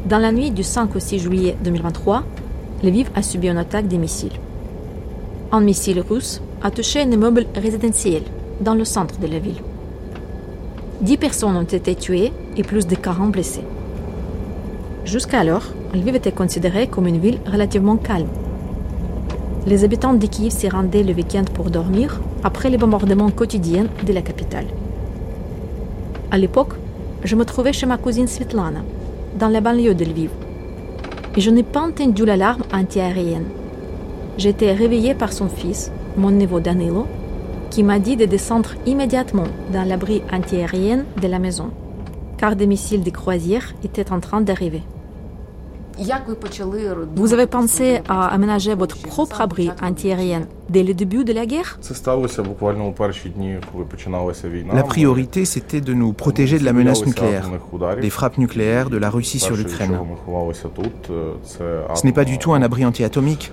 [0.06, 2.22] Dans la nuit du 5 au 6 juillet 2023,
[2.82, 4.32] Lviv a subi une attaque des missiles.
[5.52, 8.22] Un missile russe a touché un immeuble résidentiel
[8.60, 9.62] dans le centre de la ville.
[11.00, 13.64] Dix personnes ont été tuées et plus de 40 blessés.
[15.04, 18.28] Jusqu'alors, Lviv était considérée comme une ville relativement calme.
[19.66, 24.12] Les habitants de Kiev s'y rendaient le week-end pour dormir après les bombardements quotidiens de
[24.12, 24.66] la capitale.
[26.30, 26.74] À l'époque,
[27.24, 28.82] je me trouvais chez ma cousine Svetlana,
[29.38, 30.30] dans la banlieue de Lviv.
[31.36, 33.46] Et je n'ai pas entendu l'alarme antiaérienne.
[34.38, 37.06] Été réveillée par son fils, mon neveu Danilo,
[37.70, 41.70] qui m'a dit de descendre immédiatement dans l'abri antiaérien de la maison,
[42.42, 44.82] car des missiles de croisière étaient en train d'arriver.
[47.14, 51.78] Vous avez pensé à aménager votre propre abri antiaérien dès le début de la guerre?
[54.74, 57.48] La priorité, c'était de nous protéger de la menace nucléaire,
[58.00, 59.96] des frappes nucléaires de la Russie sur l'Ukraine.
[61.94, 63.52] Ce n'est pas du tout un abri anti-atomique,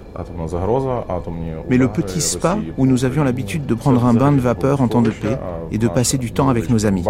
[1.69, 4.87] mais le petit spa où nous avions l'habitude de prendre un bain de vapeur en
[4.87, 5.37] temps de paix
[5.71, 7.05] et de passer du temps avec nos amis.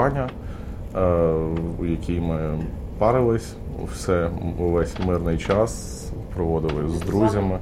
[0.99, 1.01] Е,
[1.79, 2.59] В якій ми
[2.97, 3.53] парились
[3.93, 5.95] все увесь мирний час
[6.35, 7.59] проводили з друзями.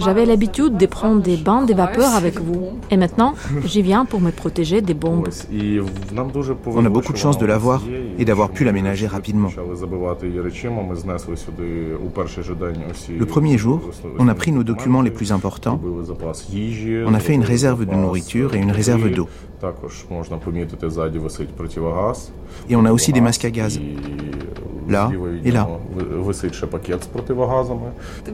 [0.00, 2.78] J'avais l'habitude de prendre des bains de vapeur avec vous.
[2.90, 5.28] Et maintenant, j'y viens pour me protéger des bombes.
[6.66, 7.82] On a beaucoup de chance de l'avoir
[8.18, 9.48] et d'avoir pu l'aménager rapidement.
[13.18, 13.80] Le premier jour,
[14.18, 15.78] on a pris nos documents les plus importants.
[17.06, 19.28] On a fait une réserve de nourriture et une réserve d'eau.
[22.68, 23.78] Et on a aussi des masques à gaz.
[24.88, 25.10] Là
[25.44, 25.68] et là.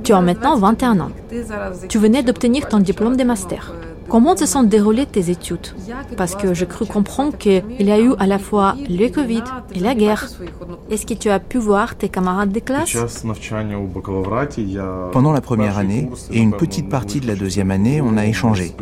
[0.03, 1.11] Tu as maintenant 21 ans.
[1.89, 3.73] Tu venais d'obtenir ton diplôme de master.
[4.09, 5.75] Comment se sont déroulées tes études?
[6.17, 9.43] Parce que je cru comprendre qu'il y a eu à la fois le Covid
[9.75, 10.29] et la guerre.
[10.91, 12.97] Est-ce que tu as pu voir tes camarades de classe?
[15.13, 18.75] Pendant la première année et une petite partie de la deuxième année, on a échangé.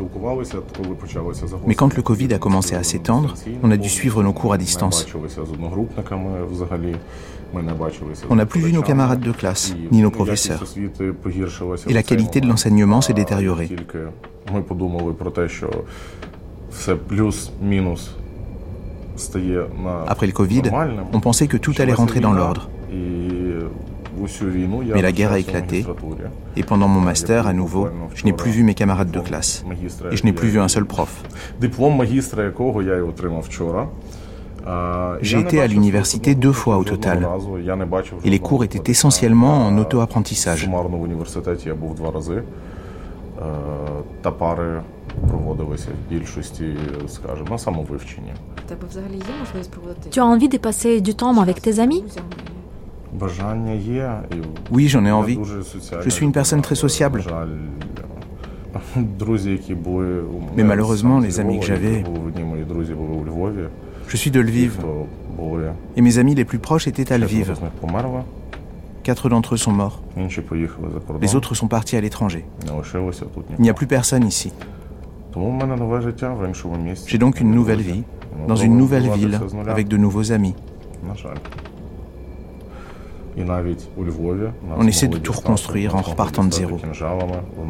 [1.66, 4.58] Mais quand le Covid a commencé à s'étendre, on a dû suivre nos cours à
[4.58, 5.06] distance.
[8.30, 10.64] On n'a plus vu nos camarades de classe, ni nos professeurs.
[11.88, 13.70] Et la qualité de l'enseignement s'est détériorée.
[20.06, 20.62] Après le Covid,
[21.12, 22.68] on pensait que tout allait rentrer dans l'ordre.
[24.94, 25.84] Mais la guerre a éclaté,
[26.56, 29.64] et pendant mon master, à nouveau, je n'ai plus vu mes camarades de classe,
[30.10, 31.22] et je n'ai plus vu un seul prof.
[35.20, 37.26] J'ai été à l'université deux fois au total,
[38.24, 40.68] et les cours étaient essentiellement en auto-apprentissage.
[50.10, 52.04] Tu as envie de passer du temps avec tes amis?
[54.72, 55.38] Oui, j'en ai envie.
[56.00, 57.22] Je suis une personne très sociable.
[60.56, 62.02] Mais malheureusement, les amis que j'avais...
[64.08, 64.78] Je suis de Lviv.
[65.96, 67.54] Et mes amis les plus proches étaient à Lviv.
[69.02, 70.02] Quatre d'entre eux sont morts.
[71.20, 72.44] Les autres sont partis à l'étranger.
[73.58, 74.52] Il n'y a plus personne ici.
[77.06, 78.04] J'ai donc une nouvelle vie,
[78.48, 80.54] dans une nouvelle ville, avec de nouveaux amis.
[84.76, 86.78] On essaie de tout reconstruire en repartant de zéro.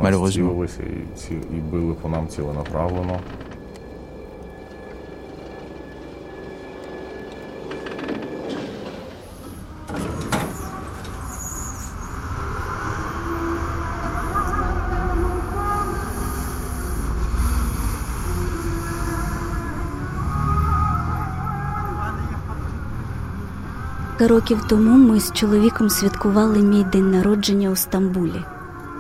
[0.00, 0.52] Malheureusement.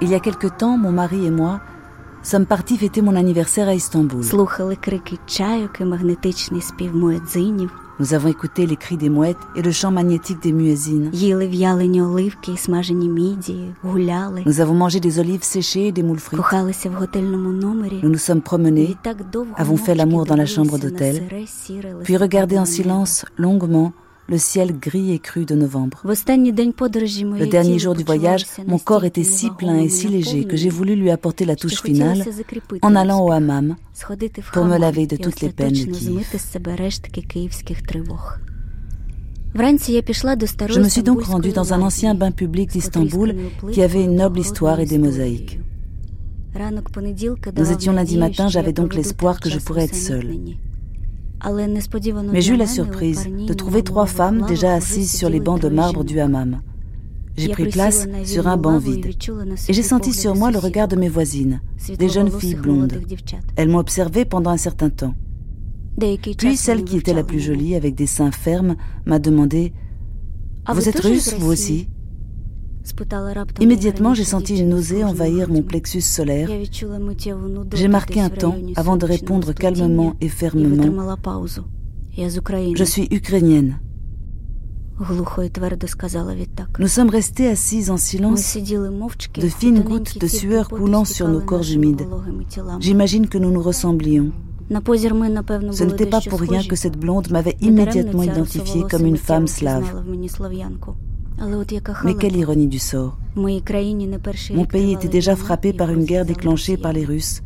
[0.02, 1.60] Il y a quelque temps, mon mari et moi
[2.22, 4.22] sommes partis fêter mon anniversaire à Istanbul.
[8.00, 11.10] Nous avons écouté les cris des mouettes et le chant magnétique des muezzines.
[14.46, 16.40] Nous avons mangé des olives séchées et des moules frites.
[18.02, 18.96] Nous nous sommes promenés,
[19.56, 21.22] avons fait l'amour dans la chambre d'hôtel,
[22.02, 23.92] puis regardé en silence longuement
[24.26, 26.00] le ciel gris et cru de novembre.
[26.04, 30.70] Le dernier jour du voyage, mon corps était si plein et si léger que j'ai
[30.70, 32.24] voulu lui apporter la touche finale
[32.82, 33.76] en allant au hammam
[34.52, 36.24] pour me laver de toutes les peines de Kiev.
[39.56, 43.36] Je me suis donc rendue dans un ancien bain public d'Istanbul
[43.72, 45.60] qui avait une noble histoire et des mosaïques.
[47.56, 50.36] Nous étions lundi matin, j'avais donc l'espoir que je pourrais être seule.
[52.32, 56.04] Mais j'eus la surprise de trouver trois femmes déjà assises sur les bancs de marbre
[56.04, 56.60] du hammam.
[57.36, 59.06] J'ai pris place sur un banc vide.
[59.68, 61.60] et j'ai senti sur moi le regard de mes voisines,
[61.98, 63.00] des jeunes filles blondes.
[63.56, 65.14] Elles m'ont observé pendant un certain temps.
[66.38, 69.72] Puis celle qui était la plus jolie, avec des seins fermes, m'a demandé
[70.72, 71.88] Vous êtes russe, vous aussi?
[73.60, 76.48] Immédiatement, j'ai senti une nausée envahir mon plexus solaire.
[77.74, 81.08] J'ai marqué un temps avant de répondre calmement et fermement.
[82.16, 83.78] Je suis ukrainienne.
[86.78, 91.68] Nous sommes restés assis en silence, de fines gouttes de sueur coulant sur nos corps
[91.68, 92.06] humides.
[92.78, 94.30] J'imagine que nous nous ressemblions.
[94.70, 100.04] Ce n'était pas pour rien que cette blonde m'avait immédiatement identifiée comme une femme slave.
[102.04, 103.18] Mais quelle ironie du sort.
[103.36, 107.42] Mon pays était déjà frappé par une guerre déclenchée par les Russes.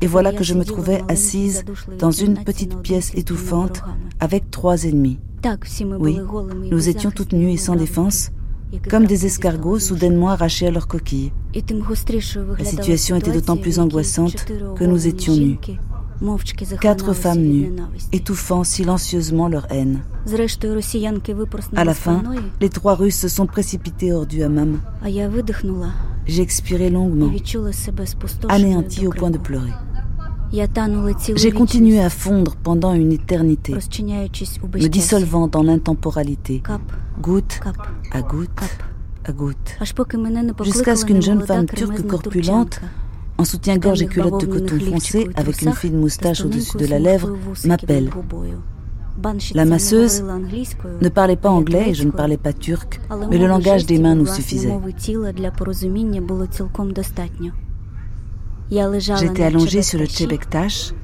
[0.00, 1.64] Et voilà que je me trouvais assise
[1.98, 3.82] dans une petite pièce étouffante
[4.20, 5.18] avec trois ennemis.
[5.98, 6.18] Oui,
[6.70, 8.30] nous étions toutes nues et sans défense,
[8.88, 11.32] comme des escargots soudainement arrachés à leur coquille.
[11.54, 15.58] La situation était d'autant plus angoissante que nous étions nus.
[16.80, 17.72] Quatre femmes nues,
[18.12, 20.02] étouffant silencieusement leur haine.
[21.74, 22.22] À la fin,
[22.60, 24.80] les trois Russes se sont précipités hors du hammam.
[26.26, 27.30] J'ai expiré longuement,
[28.48, 29.72] anéanti au point de pleurer.
[31.34, 36.62] J'ai continué à fondre pendant une éternité, me dissolvant dans l'intemporalité,
[37.20, 37.60] goutte
[38.12, 38.50] à goutte
[39.24, 39.78] à goutte,
[40.64, 42.80] jusqu'à ce qu'une jeune femme turque corpulente,
[43.42, 47.36] en soutien-gorge et culotte de coton foncé, avec une fine moustache au-dessus de la lèvre,
[47.64, 48.08] m'appelle.
[49.54, 50.22] La masseuse
[51.02, 53.00] ne parlait pas anglais et je ne parlais pas turc,
[53.30, 54.72] mais le langage des mains nous suffisait.
[59.20, 60.94] J'étais allongée sur le tchebektash.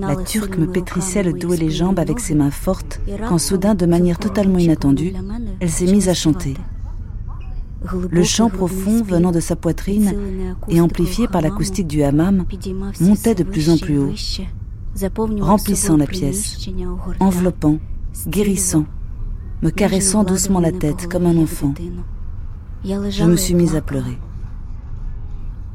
[0.00, 3.74] La turque me pétrissait le dos et les jambes avec ses mains fortes, quand soudain,
[3.74, 5.14] de manière totalement inattendue,
[5.60, 6.54] elle s'est mise à chanter.
[8.10, 12.44] Le chant profond venant de sa poitrine et amplifié par l'acoustique du hammam
[13.00, 14.12] montait de plus en plus haut,
[15.40, 16.68] remplissant la pièce,
[17.20, 17.78] enveloppant,
[18.26, 18.86] guérissant,
[19.62, 21.74] me caressant doucement la tête comme un enfant.
[22.84, 24.18] Je me suis mise à pleurer.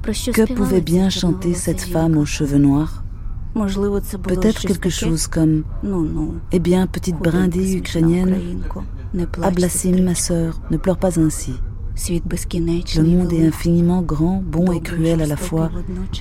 [0.04, 3.04] Que pouvait bien chanter cette femme aux cheveux noirs?
[4.24, 5.64] Peut-être quelque chose comme
[6.52, 8.62] Eh bien, petite brindille ukrainienne,
[9.42, 11.54] Ablassim, ma sœur, ne pleure pas ainsi.
[12.10, 15.70] Le monde est infiniment grand, bon et cruel à la fois,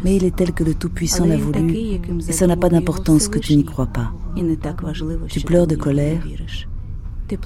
[0.05, 3.39] mais il est tel que le Tout-Puissant l'a voulu, et ça n'a pas d'importance que
[3.39, 4.13] tu n'y crois pas.
[5.29, 6.23] Tu pleures de colère,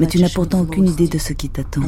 [0.00, 1.82] mais tu n'as pourtant aucune idée de ce qui t'attend.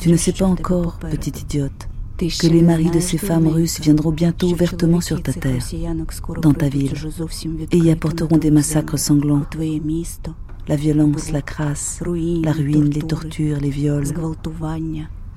[0.00, 4.12] Tu ne sais pas encore, petite idiote, que les maris de ces femmes russes viendront
[4.12, 5.62] bientôt ouvertement sur ta terre,
[6.40, 6.92] dans ta ville,
[7.72, 9.42] et y apporteront des massacres sanglants,
[10.70, 14.06] la violence, la crasse, la ruine, les tortures, les viols,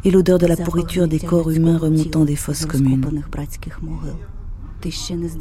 [0.06, 3.24] et l'odeur de la pourriture des corps humains remontant des fosses communes.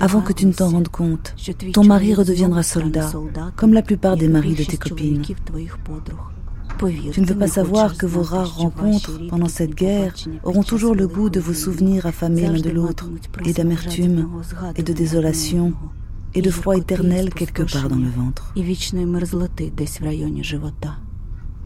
[0.01, 1.35] Avant que tu ne t'en rendes compte,
[1.75, 3.13] ton mari redeviendra soldat,
[3.55, 5.21] comme la plupart des maris de tes copines.
[7.13, 11.07] Tu ne veux pas savoir que vos rares rencontres pendant cette guerre auront toujours le
[11.07, 13.11] goût de vos souvenirs affamés l'un de l'autre,
[13.45, 14.27] et d'amertume,
[14.75, 15.75] et de désolation,
[16.35, 18.53] et de froid éternel quelque part dans le ventre.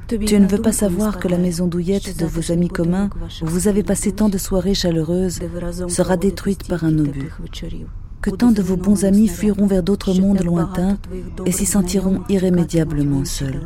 [0.08, 3.10] Tu ne veux pas savoir que la maison douillette de vos amis communs,
[3.42, 5.40] où vous avez passé tant de soirées chaleureuses,
[5.88, 7.32] sera détruite par un obus.
[8.20, 10.98] Que tant de vos bons amis fuiront vers d'autres mondes lointains
[11.44, 13.60] et s'y sentiront irrémédiablement seuls.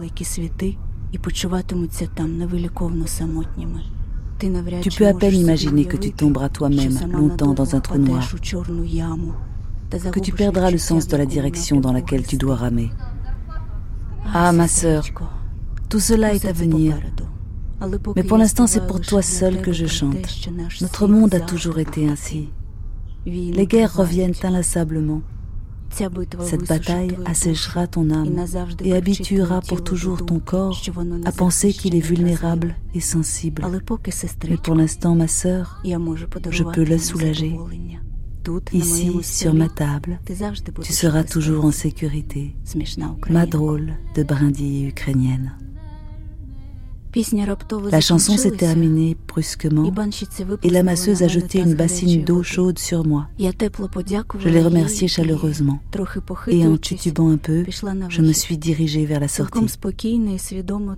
[4.83, 8.27] Tu peux à peine imaginer que tu tomberas toi-même longtemps dans un trou noir,
[10.13, 12.91] que tu perdras le sens de la direction dans laquelle tu dois ramer.
[14.33, 15.05] Ah, ma sœur,
[15.89, 16.97] tout cela est à venir.
[18.15, 20.17] Mais pour l'instant, c'est pour toi seul que je chante.
[20.81, 22.51] Notre monde a toujours été ainsi.
[23.27, 25.23] Les guerres reviennent inlassablement.
[25.91, 28.47] Cette bataille asséchera ton âme
[28.85, 30.81] et habituera pour toujours ton corps
[31.25, 33.67] à penser qu'il est vulnérable et sensible.
[34.49, 35.83] Mais pour l'instant, ma sœur,
[36.51, 37.59] je peux le soulager.
[38.73, 40.21] Ici, sur ma table,
[40.83, 42.57] tu seras toujours en sécurité.
[43.29, 45.53] Ma drôle de brindille ukrainienne.
[47.91, 49.93] La chanson s'est terminée brusquement
[50.63, 53.29] et la masseuse a jeté une bassine d'eau chaude sur moi.
[53.39, 55.81] Je l'ai remerciée chaleureusement
[56.47, 59.67] et en titubant un peu, je me suis dirigée vers la sortie.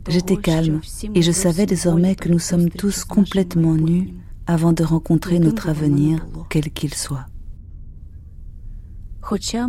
[0.09, 0.81] J'étais calme
[1.15, 4.13] et je savais désormais que nous sommes tous complètement nus
[4.47, 7.27] avant de rencontrer notre avenir, quel qu'il soit.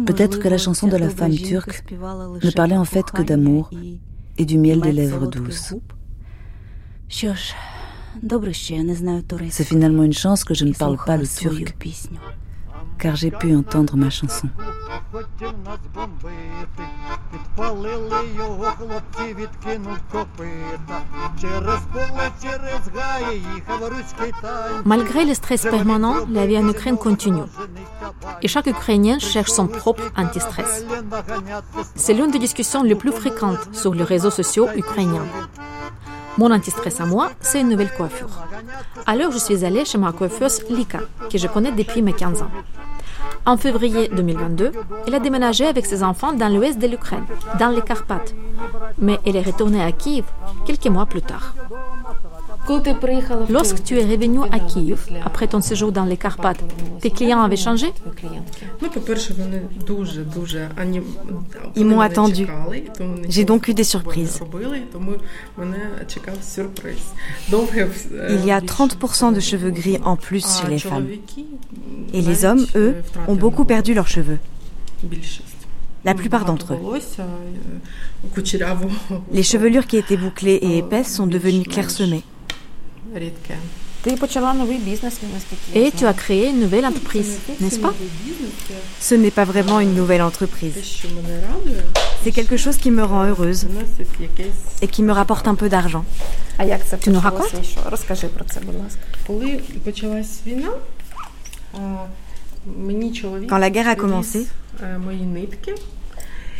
[0.05, 3.69] Peut-être que la chanson de la femme turque ne parlait en fait que d'amour
[4.37, 5.75] et du miel des lèvres douces.
[9.49, 11.75] C'est finalement une chance que je ne parle pas le turc,
[12.97, 14.49] car j'ai pu entendre ma chanson.
[24.85, 27.43] Malgré le stress permanent, la vie en Ukraine continue.
[28.41, 30.85] Et chaque Ukrainien cherche son propre anti-stress.
[31.95, 35.25] C'est l'une des discussions les plus fréquentes sur les réseaux sociaux ukrainiens.
[36.37, 38.29] Mon anti-stress à moi, c'est une nouvelle coiffure.
[39.05, 40.99] Alors, je suis allée chez ma coiffeuse Lika,
[41.31, 42.51] que je connais depuis mes 15 ans.
[43.45, 44.71] En février 2022,
[45.05, 47.25] elle a déménagé avec ses enfants dans l'ouest de l'Ukraine,
[47.59, 48.33] dans les Carpates.
[48.97, 50.25] Mais elle est retournée à Kiev
[50.65, 51.53] quelques mois plus tard.
[53.49, 56.63] Lorsque tu es revenu à Kiev, après ton séjour dans les Carpates,
[57.01, 57.87] tes clients avaient changé
[61.75, 62.47] Ils m'ont attendu.
[63.27, 64.39] J'ai donc eu des surprises.
[68.29, 71.07] Il y a 30% de cheveux gris en plus chez les femmes.
[72.13, 72.95] Et les hommes, eux,
[73.27, 74.39] ont beaucoup perdu leurs cheveux.
[76.05, 76.79] La plupart d'entre eux.
[79.31, 82.23] Les chevelures qui étaient bouclées et épaisses sont devenues clairsemées.
[85.75, 87.93] Et tu as créé une nouvelle entreprise, n'est-ce pas?
[88.99, 90.73] Ce n'est pas vraiment une nouvelle entreprise.
[92.23, 93.67] C'est quelque chose qui me rend heureuse
[94.81, 96.03] et qui me rapporte un peu d'argent.
[97.01, 97.53] Tu nous racontes?
[103.47, 104.47] Quand la guerre a commencé,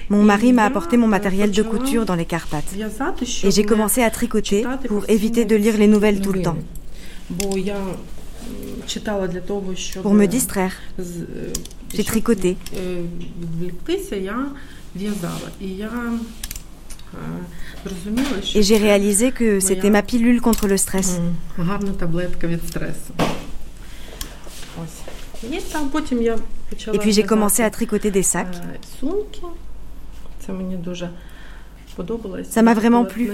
[0.10, 2.76] mon mari m'a apporté mon matériel de couture dans les Carpates
[3.44, 6.58] et j'ai commencé à tricoter pour éviter de lire les nouvelles tout le temps.
[10.02, 10.74] Pour me distraire,
[11.94, 12.58] j'ai tricoté.
[18.56, 21.20] Et j'ai réalisé que c'était ma pilule contre le stress.
[26.94, 28.62] Et puis j'ai commencé à tricoter des sacs.
[32.44, 33.32] Ça m'a vraiment plu.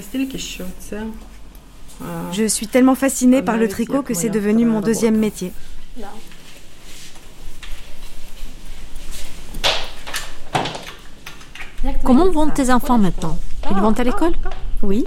[2.31, 5.51] Je suis tellement fascinée par le tricot que c'est devenu mon deuxième métier.
[12.03, 13.37] Comment vont tes enfants maintenant?
[13.71, 14.33] Ils vont à l'école?
[14.81, 15.05] Oui,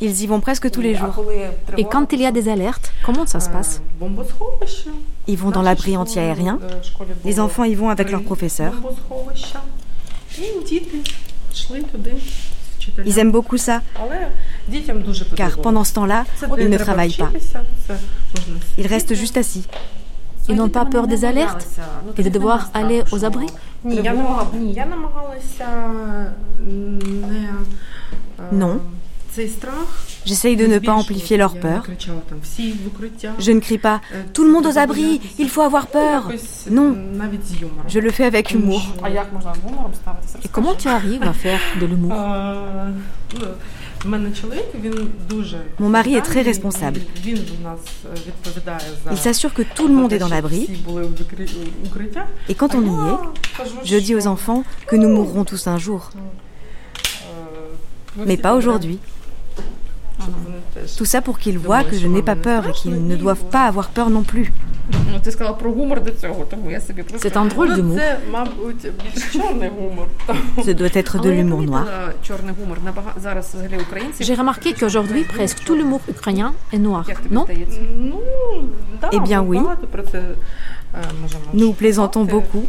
[0.00, 1.24] ils y vont presque tous les jours.
[1.76, 3.82] Et quand il y a des alertes, comment ça se passe?
[5.26, 6.58] Ils vont dans l'abri anti-aérien.
[7.24, 8.74] Les enfants y vont avec leurs professeurs.
[13.04, 13.80] Ils aiment beaucoup ça,
[15.36, 16.24] car pendant ce temps-là,
[16.58, 17.30] ils ne travaillent pas.
[18.76, 19.66] Ils restent juste assis.
[20.48, 21.66] Ils n'ont pas peur des alertes
[22.18, 23.46] et de devoir aller aux abris?
[28.52, 28.80] Non.
[30.24, 31.86] J'essaye de ne pas amplifier leur peur.
[33.38, 33.96] Je ne crie pas⁇
[34.32, 36.30] Tout le monde aux abris, il faut avoir peur!⁇
[36.70, 36.96] Non,
[37.88, 38.82] je le fais avec humour.
[40.44, 42.14] Et comment tu arrives à faire de l'humour?
[45.78, 47.00] Mon mari est très responsable.
[49.10, 50.68] Il s'assure que tout le monde est dans l'abri.
[52.48, 53.16] Et quand on y est,
[53.84, 56.10] je dis aux enfants que nous mourrons tous un jour.
[58.26, 58.98] Mais pas aujourd'hui.
[60.96, 63.64] Tout ça pour qu'ils voient que je n'ai pas peur et qu'ils ne doivent pas
[63.64, 64.52] avoir peur non plus.
[67.16, 67.98] C'est un drôle d'humour.
[70.64, 71.86] Ce doit être de l'humour noir.
[74.20, 77.46] J'ai remarqué qu'aujourd'hui, presque tout l'humour ukrainien est noir, non?
[79.12, 79.58] Eh bien oui.
[81.54, 82.64] Nous plaisantons beaucoup.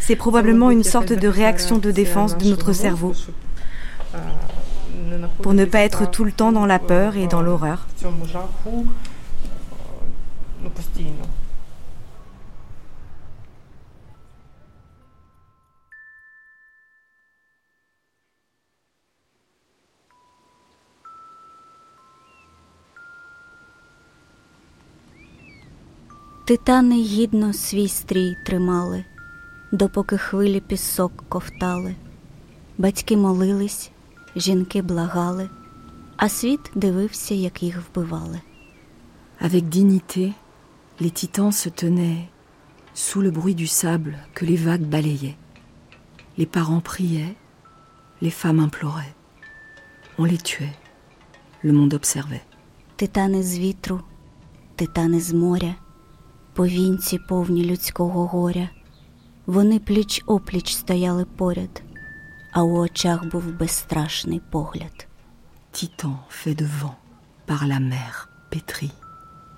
[0.00, 3.12] C'est probablement une sorte de réaction de défense de notre cerveau
[5.42, 7.86] pour ne pas être tout le temps dans la peur et dans l'horreur.
[26.46, 29.04] Титани гідно свій стрій тримали,
[29.72, 31.94] допоки хвилі пісок ковтали.
[32.78, 33.90] Батьки молились,
[34.36, 35.48] жінки благали,
[36.16, 38.40] а світ дивився, як їх вбивали.
[39.42, 40.32] Avec dignité,
[41.00, 42.28] les titans se tenaient
[42.94, 45.36] sous le bruit du sable que les vagues balayaient.
[46.38, 47.34] Les parents priaient,
[48.22, 49.14] les femmes imploraient.
[50.18, 50.76] On les tuait,
[51.62, 52.44] le monde observait.
[52.96, 54.00] Титани з вітру,
[54.76, 55.74] титани з моря,
[56.52, 58.68] повінці повні людського горя.
[59.46, 61.82] Вони пліч опліч стояли поряд,
[62.54, 65.06] а у очах був безстрашний погляд.
[65.72, 66.98] Titan fait de vent
[67.46, 68.94] par la mer pétrie,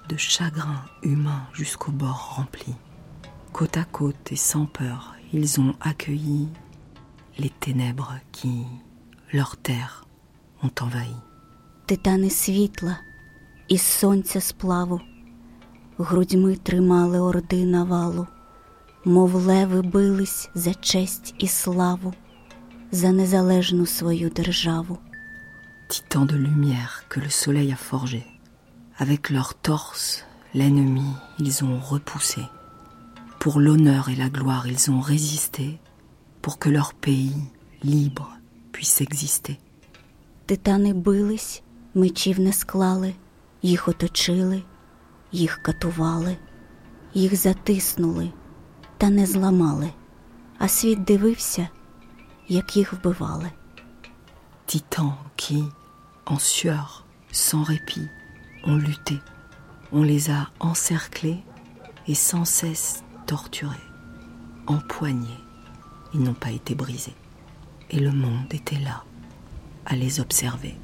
[0.09, 2.75] de chagrin humain jusqu'au bord rempli.
[3.53, 6.49] Côte à côte et sans peur, ils ont accueilli
[7.39, 8.65] les ténèbres qui,
[9.31, 10.07] leur terre,
[10.63, 11.17] ont envahi.
[11.87, 12.99] Титани світла
[13.69, 15.01] із сонця сплаву,
[15.99, 18.27] грудьми тримали орди навалу,
[19.05, 22.15] мов леви бились за честь і славу,
[22.93, 24.99] за незалежну свою державу.
[25.89, 28.27] Titans de lumière que le soleil a forgés.
[28.99, 30.25] Avec leur torse,
[30.55, 32.43] l'ennemi, ils ont repoussé.
[33.39, 35.79] Pour l'honneur et la gloire, ils ont résisté
[36.43, 37.37] pour que leur pays,
[37.83, 38.31] libre,
[38.73, 39.59] puisse exister.
[40.47, 41.63] Титани бились,
[41.95, 43.15] мечів не склали,
[43.63, 44.63] їх оточили,
[45.33, 46.37] їх катували,
[47.15, 48.33] їх затиснули
[48.99, 49.91] та не зламали,
[50.59, 51.69] а світ дивився,
[52.50, 53.52] як їх вбивали.
[54.68, 55.64] Titans qui,
[56.26, 58.08] en sueur, sans répit,
[58.64, 59.20] ont lutté.
[59.92, 61.44] On les a encerclés
[62.08, 63.92] et sans cesse torturés.
[64.68, 65.40] empoignés.
[66.14, 67.16] Ils n'ont pas été brisés.
[67.90, 69.04] Et le monde était là,
[69.86, 70.78] à les observer.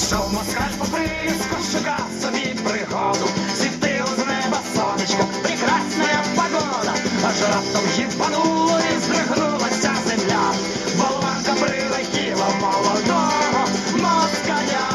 [0.00, 3.26] Пішов москаль поприску, шукав собі пригоду,
[3.56, 6.94] світило з неба сонечко, прекрасна погода,
[7.28, 10.52] аж раптом їбануло і здригнулася земля,
[10.96, 14.88] болванка прилетіла молодого москаля,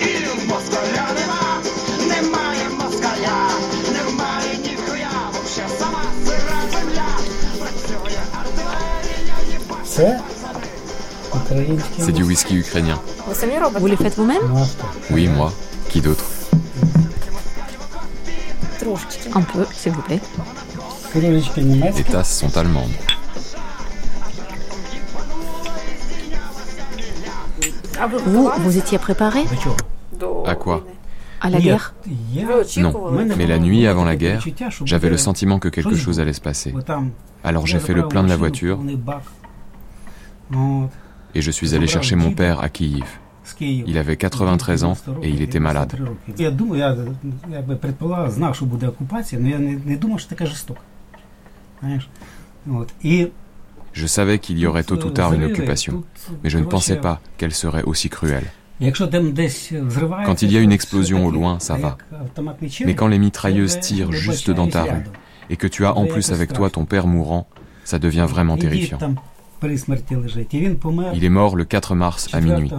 [0.00, 1.62] і москаля нема,
[2.08, 3.50] немає москаля,
[3.92, 7.08] немає ніхуя, вообще сама сира земля,
[7.58, 10.33] працює артилерія, їбать.
[11.98, 13.00] C'est du whisky ukrainien.
[13.78, 14.42] Vous les faites vous-même
[15.10, 15.52] Oui, moi.
[15.88, 16.24] Qui d'autre
[19.34, 20.20] Un peu, s'il vous plaît.
[21.14, 22.90] Les tasses sont allemandes.
[28.26, 29.44] Vous, vous étiez préparé
[30.44, 30.84] À quoi
[31.40, 31.94] À la guerre
[32.76, 34.44] Non, mais la nuit avant la guerre,
[34.84, 36.74] j'avais le sentiment que quelque chose allait se passer.
[37.42, 38.80] Alors j'ai fait le plein de la voiture
[41.34, 43.04] et je suis allé chercher mon père à Kiev.
[43.60, 45.96] Il avait 93 ans et il était malade.
[53.92, 56.04] Je savais qu'il y aurait tôt ou tard une occupation,
[56.42, 58.46] mais je ne pensais pas qu'elle serait aussi cruelle.
[60.26, 61.96] Quand il y a une explosion au loin, ça va.
[62.84, 65.04] Mais quand les mitrailleuses tirent juste dans ta rue,
[65.50, 67.46] et que tu as en plus avec toi ton père mourant,
[67.84, 68.98] ça devient vraiment terrifiant.
[69.62, 72.70] Il est mort le 4 mars à minuit.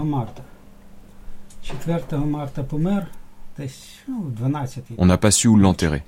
[4.97, 6.03] On n'a pas su où l'enterrer.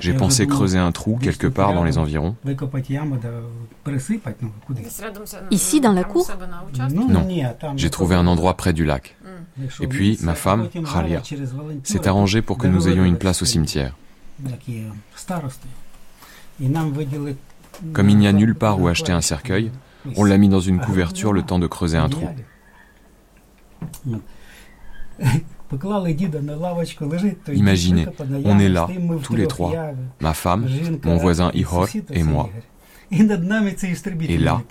[0.00, 2.36] J'ai pensé creuser un trou quelque part dans les environs.
[5.50, 6.30] Ici, dans la cour?
[6.90, 7.26] Non,
[7.76, 9.16] j'ai trouvé un endroit près du lac.
[9.80, 11.22] Et puis, ma femme, Khalia,
[11.82, 13.96] s'est arrangée pour que nous ayons une place au cimetière.
[17.92, 19.70] Comme il n'y a nulle part où acheter un cercueil,
[20.16, 22.28] on l'a mis dans une couverture le temps de creuser un trou.
[27.52, 28.06] Imaginez,
[28.44, 28.88] on est là,
[29.22, 29.74] tous les trois,
[30.20, 30.66] ma femme,
[31.04, 32.48] mon voisin Ihor et moi.
[33.10, 34.62] Et là,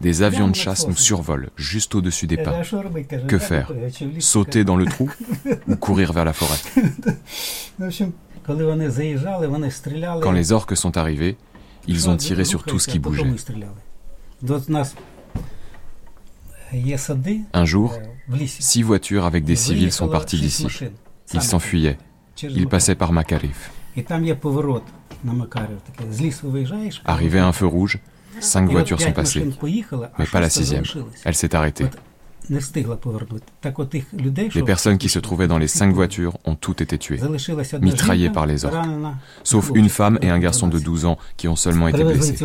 [0.00, 2.62] des avions de chasse nous survolent juste au-dessus des pins.
[3.28, 3.72] Que faire?
[4.18, 5.10] Sauter dans le trou
[5.68, 6.58] ou courir vers la forêt?
[8.44, 11.36] Quand les orques sont arrivés,
[11.86, 13.30] ils ont tiré sur tout ce qui bougeait.
[17.52, 17.98] Un jour,
[18.46, 20.66] six voitures avec des civils sont parties d'ici.
[21.34, 21.98] Ils s'enfuyaient.
[22.42, 23.70] Ils passaient par Makarif.
[27.04, 27.98] Arrivé à un feu rouge,
[28.40, 29.48] cinq voitures sont passées,
[30.18, 30.84] mais pas la sixième.
[31.24, 31.86] Elle s'est arrêtée.
[34.54, 37.20] Les personnes qui se trouvaient dans les cinq voitures ont toutes été tuées,
[37.80, 38.86] mitraillées par les orques,
[39.42, 42.36] sauf une femme et un garçon de 12 ans qui ont seulement été blessés.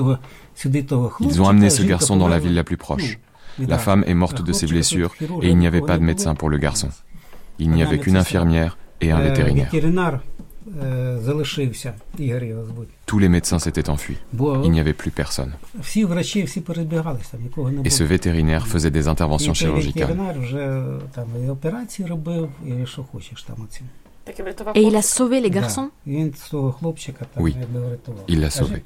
[1.19, 3.19] Ils ont amené ce garçon dans la ville la plus proche.
[3.59, 6.49] La femme est morte de ses blessures et il n'y avait pas de médecin pour
[6.49, 6.89] le garçon.
[7.59, 9.69] Il n'y avait qu'une infirmière et un vétérinaire.
[13.05, 14.17] Tous les médecins s'étaient enfuis.
[14.63, 15.53] Il n'y avait plus personne.
[17.83, 20.17] Et ce vétérinaire faisait des interventions chirurgicales.
[24.75, 25.89] Et il a sauvé les garçons
[27.37, 27.55] Oui,
[28.27, 28.83] il l'a sauvé.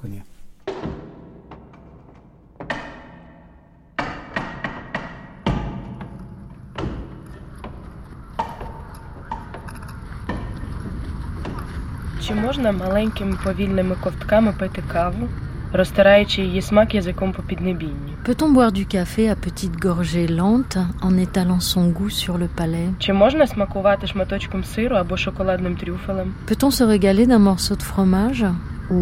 [12.30, 15.28] Чи можна маленькими повільними ковтками пити каву,
[15.72, 18.12] розтираючи її смак язиком по піднебінні?
[18.26, 22.88] Peut-on boire du café à petites gorgées lentes en étalant son goût sur le palais
[22.98, 26.34] Чи можна смакувати шматочком сиру або шоколадним трюфелем?
[26.48, 28.46] Peut-on se régaler d'un morceau de fromage
[28.90, 28.98] ou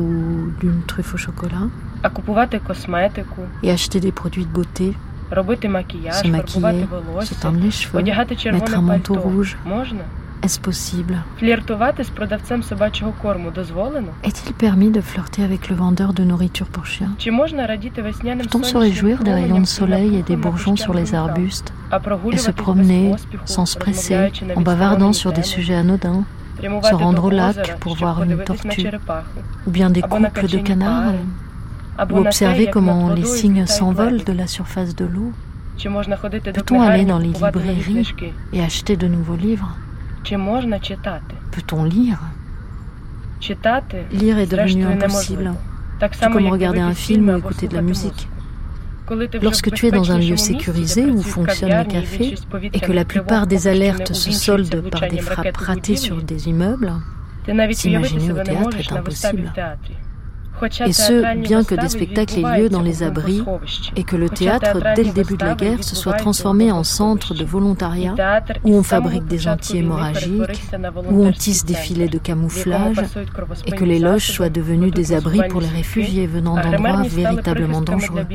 [0.61, 1.69] d'une truffe au chocolat
[2.03, 4.95] А купувати косметику, et acheter des produits de beauté,
[5.31, 9.15] робити макіяж, se фарбувати maquiller, se волосся, teindre les cheveux, одягати mettre червоне un manteau
[9.15, 9.29] пальто?
[9.29, 10.01] rouge Можна?
[10.50, 11.22] Est-ce possible
[14.24, 19.32] Est-il permis de flirter avec le vendeur de nourriture pour chiens Peut-on se réjouir des
[19.32, 21.72] rayons de soleil et des bourgeons sur les arbustes
[22.32, 23.14] et se promener
[23.46, 26.24] sans se presser, en bavardant sur des sujets anodins
[26.60, 28.88] se rendre au lac pour voir une tortue,
[29.68, 31.14] ou bien des couples de canards,
[32.12, 35.32] ou observer comment les cygnes s'envolent de la surface de l'eau.
[35.78, 38.16] Peut-on aller dans les librairies
[38.52, 39.78] et acheter de nouveaux livres?
[41.52, 42.20] Peut-on lire?
[44.12, 45.54] Lire est devenu impossible,
[46.00, 48.28] tout comme regarder un film ou écouter de la musique.
[49.42, 52.36] Lorsque tu es dans un lieu sécurisé où fonctionnent les cafés
[52.74, 56.94] et que la plupart des alertes se soldent par des frappes ratées sur des immeubles,
[57.72, 59.52] s'imaginer au théâtre est impossible.
[60.86, 63.44] Et ce, bien que des spectacles aient lieu dans les abris
[63.96, 67.34] et que le théâtre, dès le début de la guerre, se soit transformé en centre
[67.34, 68.16] de volontariat
[68.64, 70.62] où on fabrique des anti-hémorragiques,
[71.10, 72.98] où on tisse des filets de camouflage
[73.66, 78.26] et que les loges soient devenues des abris pour les réfugiés venant d'endroits véritablement dangereux.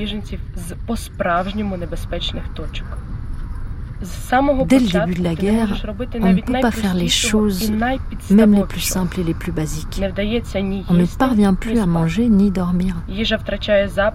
[4.67, 5.85] Dès le début de la guerre,
[6.21, 7.71] on ne peut pas faire les choses,
[8.31, 10.01] même les plus simples et les plus basiques.
[10.89, 12.97] On ne parvient plus à manger ni dormir.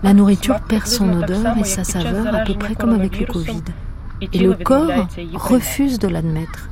[0.03, 3.63] La nourriture perd son odeur et sa saveur à peu près comme avec le Covid.
[4.21, 6.69] Et le corps refuse de l'admettre.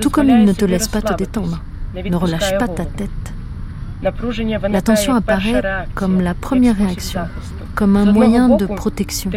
[0.00, 1.62] Tout comme il ne te laisse pas te détendre.
[1.94, 3.10] Ne relâche pas ta tête.
[4.02, 5.62] La tension apparaît
[5.94, 7.20] comme la première réaction,
[7.74, 9.30] comme un moyen de protection.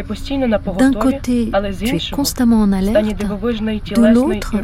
[0.78, 1.50] D'un côté,
[1.84, 4.56] tu es constamment en alerte, de l'autre,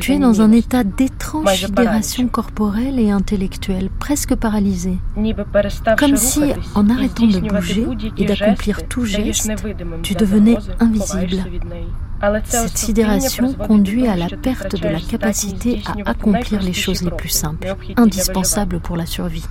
[0.00, 4.98] tu es dans un état d'étrange sidération corporelle et intellectuelle, presque paralysé.
[5.98, 6.42] Comme si,
[6.74, 7.86] en arrêtant de bouger
[8.16, 9.52] et d'accomplir tout geste,
[10.02, 11.44] tu devenais invisible.
[12.44, 17.28] Cette sidération conduit à la perte de la capacité à accomplir les choses les plus
[17.28, 19.44] simples, indispensables pour la survie.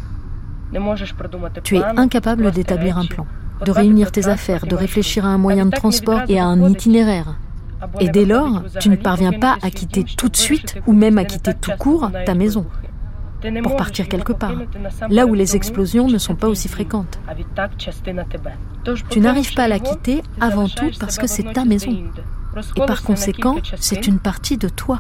[1.64, 3.28] Tu es incapable d'établir un plan,
[3.66, 7.36] de réunir tes affaires, de réfléchir à un moyen de transport et à un itinéraire.
[8.00, 11.26] Et dès lors, tu ne parviens pas à quitter tout de suite ou même à
[11.26, 12.66] quitter tout court ta maison
[13.62, 14.56] pour partir quelque part,
[15.10, 17.20] là où les explosions ne sont pas aussi fréquentes.
[19.10, 21.92] Tu n'arrives pas à la quitter avant tout parce que c'est ta maison.
[22.76, 25.00] Et par conséquent, c'est une partie de toi.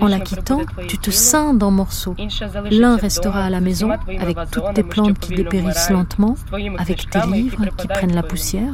[0.00, 2.16] En la quittant, tu te scindes en morceaux.
[2.70, 6.34] L'un restera à la maison avec toutes tes plantes qui dépérissent lentement,
[6.78, 8.72] avec tes livres qui prennent la poussière.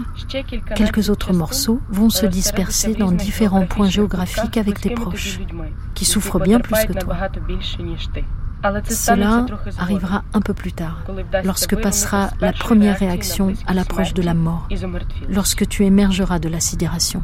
[0.75, 5.41] Quelques autres morceaux vont se disperser dans différents points géographiques avec tes proches,
[5.95, 7.17] qui souffrent bien plus que toi.
[8.89, 9.47] Cela
[9.79, 11.05] arrivera un peu plus tard,
[11.45, 14.69] lorsque passera la première réaction à l'approche de la mort,
[15.29, 17.23] lorsque tu émergeras de la sidération.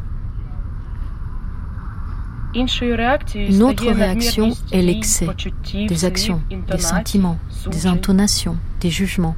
[2.53, 5.27] Une autre réaction est l'excès
[5.73, 7.39] des actions, des sentiments,
[7.71, 9.35] des intonations, des jugements.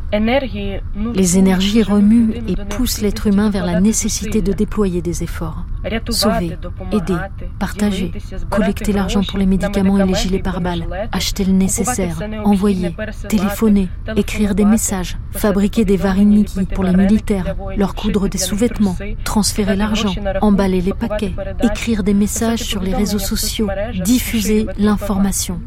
[1.14, 5.66] Les énergies remuent et poussent l'être humain vers la nécessité de déployer des efforts.
[6.10, 6.58] Sauver,
[6.94, 7.18] aider,
[7.60, 8.12] partager,
[8.50, 12.96] collecter l'argent pour les médicaments et les gilets pare-balles, acheter le nécessaire, envoyer,
[13.28, 19.76] téléphoner, écrire des messages, fabriquer des variniki pour les militaires, leur coudre des sous-vêtements, transférer
[19.76, 23.68] l'argent, emballer les paquets, écrire des messages sur les réseaux sociaux,
[24.06, 25.60] diffuser l'information.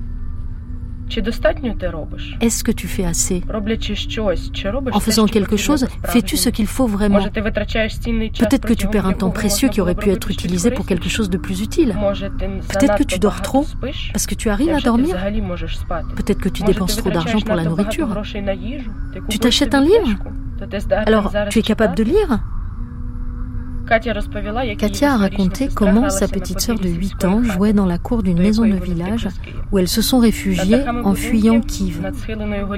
[2.40, 3.42] Est-ce que tu fais assez?
[4.92, 7.20] En faisant quelque chose, fais-tu ce qu'il faut vraiment?
[7.22, 11.30] Peut-être que tu perds un temps précieux qui aurait pu être utilisé pour quelque chose
[11.30, 11.94] de plus utile.
[12.68, 13.66] Peut-être que tu dors trop
[14.12, 15.16] parce que tu arrives à dormir.
[16.16, 18.08] Peut-être que tu dépenses trop d'argent pour la nourriture.
[19.28, 20.14] Tu t'achètes un livre?
[21.06, 22.40] Alors, tu es capable de lire?
[23.86, 28.38] Katia a raconté comment sa petite sœur de 8 ans jouait dans la cour d'une
[28.38, 29.28] maison de village
[29.70, 32.00] où elles se sont réfugiées en fuyant Kiev.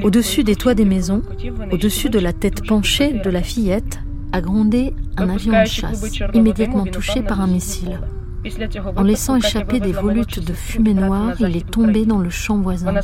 [0.02, 1.22] Au-dessus des toits des maisons,
[1.70, 4.00] au-dessus de la tête penchée de la fillette,
[4.32, 7.98] a grondé un avion de chasse, immédiatement touché par un missile.
[8.96, 12.94] En laissant échapper des volutes de fumée noire, il est tombé dans le champ voisin.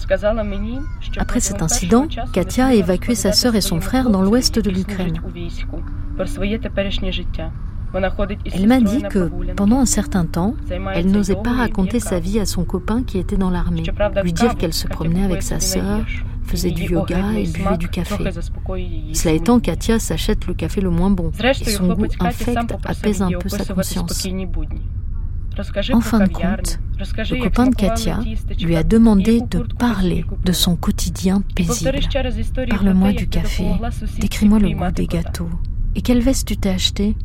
[1.17, 5.21] Après cet incident, Katia a évacué sa sœur et son frère dans l'ouest de l'Ukraine.
[8.53, 10.55] Elle m'a dit que pendant un certain temps,
[10.95, 13.85] elle n'osait pas raconter sa vie à son copain qui était dans l'armée,
[14.23, 16.01] lui dire qu'elle se promenait avec sa sœur,
[16.45, 18.25] faisait du yoga et buvait du café.
[19.13, 23.31] Cela étant, Katia s'achète le café le moins bon et son goût infect apaise un
[23.31, 24.27] peu sa conscience.
[25.93, 28.19] En fin de compte, le copain de Katia
[28.61, 32.01] lui a demandé de parler de son quotidien paisible.
[32.69, 33.71] Parle-moi du café,
[34.19, 35.49] décris-moi le goût des gâteaux.
[35.95, 37.17] Et quelle veste tu t'es acheté?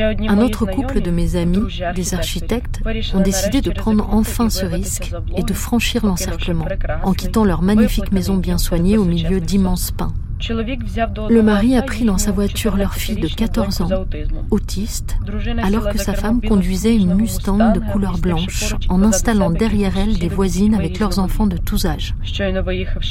[0.00, 2.80] Un autre couple de mes amis, des architectes,
[3.14, 6.66] ont décidé de prendre enfin ce risque et de franchir l'encerclement
[7.02, 10.12] en quittant leur magnifique maison bien soignée au milieu d'immenses pins.
[10.48, 14.06] Le mari a pris dans sa voiture leur fille de 14 ans,
[14.50, 15.16] autiste,
[15.62, 20.28] alors que sa femme conduisait une Mustang de couleur blanche en installant derrière elle des
[20.28, 22.14] voisines avec leurs enfants de tous âges.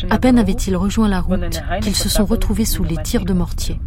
[0.09, 3.79] À peine avaient-ils rejoint la route qu'ils se sont retrouvés sous les tirs de mortier.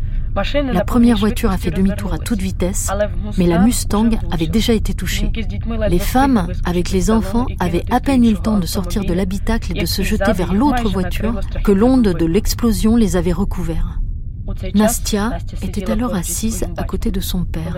[0.72, 2.90] La première voiture a fait demi-tour à toute vitesse,
[3.38, 5.32] mais la Mustang avait déjà été touchée.
[5.88, 9.72] Les femmes, avec les enfants, avaient à peine eu le temps de sortir de l'habitacle
[9.74, 14.00] et de se jeter vers l'autre voiture que l'onde de l'explosion les avait recouverts.
[14.74, 17.76] Nastia était alors assise à côté de son père.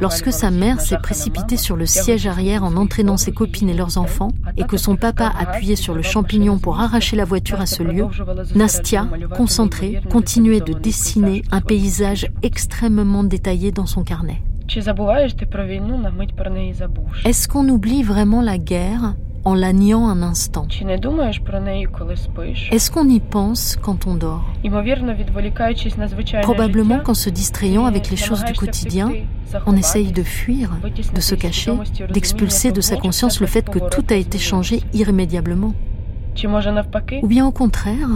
[0.00, 3.98] Lorsque sa mère s'est précipitée sur le siège arrière en entraînant ses copines et leurs
[3.98, 7.82] enfants, et que son papa appuyait sur le champignon pour arracher la voiture à ce
[7.82, 8.06] lieu,
[8.54, 14.42] Nastia, concentrée, continuait de dessiner un paysage extrêmement détaillé dans son carnet.
[17.24, 19.14] Est-ce qu'on oublie vraiment la guerre?
[19.44, 20.66] En la niant un instant.
[22.70, 24.44] Est-ce qu'on y pense quand on dort?
[26.42, 29.12] Probablement qu'en se distrayant avec les choses du quotidien,
[29.66, 30.70] on essaye de fuir,
[31.14, 31.72] de se cacher,
[32.10, 35.72] d'expulser de sa conscience le fait que tout a été changé irrémédiablement.
[37.22, 38.08] Ou bien au contraire,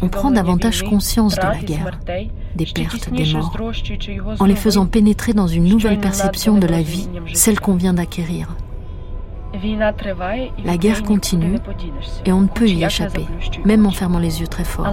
[0.00, 2.00] on prend davantage conscience de la guerre,
[2.54, 3.54] des pertes, des morts,
[4.38, 8.56] en les faisant pénétrer dans une nouvelle perception de la vie, celle qu'on vient d'acquérir.
[10.64, 11.56] La guerre continue
[12.26, 13.26] et on ne peut y échapper,
[13.64, 14.86] même en fermant les yeux très fort.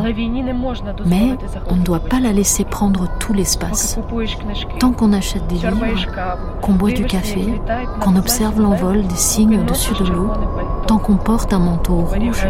[1.05, 1.37] Mais
[1.67, 3.99] on ne doit pas la laisser prendre tout l'espace.
[4.79, 6.07] Tant qu'on achète des livres,
[6.61, 7.45] qu'on boit du café,
[7.99, 10.31] qu'on observe l'envol des signes au-dessus de l'eau,
[10.87, 12.47] tant qu'on porte un manteau rouge,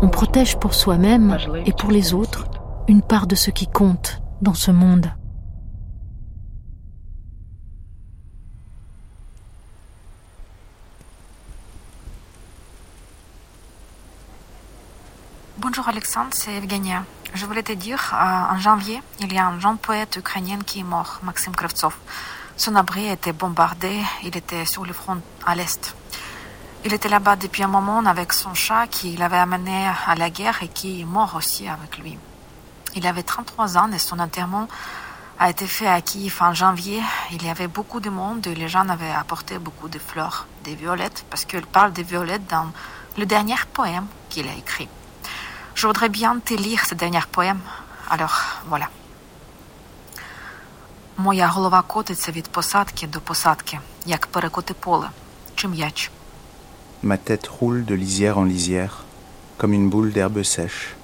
[0.00, 1.36] on protège pour soi-même
[1.66, 2.46] et pour les autres
[2.88, 5.06] une part de ce qui compte dans ce monde.
[15.92, 17.04] Alexandre, c'est Evgenia.
[17.34, 20.80] Je voulais te dire, euh, en janvier, il y a un jeune poète ukrainien qui
[20.80, 21.94] est mort, Maxime Kravtsov.
[22.56, 25.94] Son abri a été bombardé, il était sur le front à l'est.
[26.86, 30.62] Il était là-bas depuis un moment avec son chat qu'il avait amené à la guerre
[30.62, 32.18] et qui est mort aussi avec lui.
[32.96, 34.68] Il avait 33 ans et son enterrement
[35.38, 37.02] a été fait à Kiev en janvier.
[37.32, 40.74] Il y avait beaucoup de monde et les gens avaient apporté beaucoup de fleurs, des
[40.74, 42.72] violettes, parce qu'il parle des violettes dans
[43.18, 44.88] le dernier poème qu'il a écrit.
[45.74, 47.60] Je voudrais bien te lire ce dernier poème.
[48.10, 48.36] Alors,
[48.68, 48.88] voilà.
[51.16, 55.10] Моя голова котиться від посадки до посадки, як перекоти поле,
[55.54, 56.10] чи м'яч.
[57.04, 58.94] Ma tête roule de lisière en lisière,
[59.58, 60.94] comme une boule d'herbe sèche,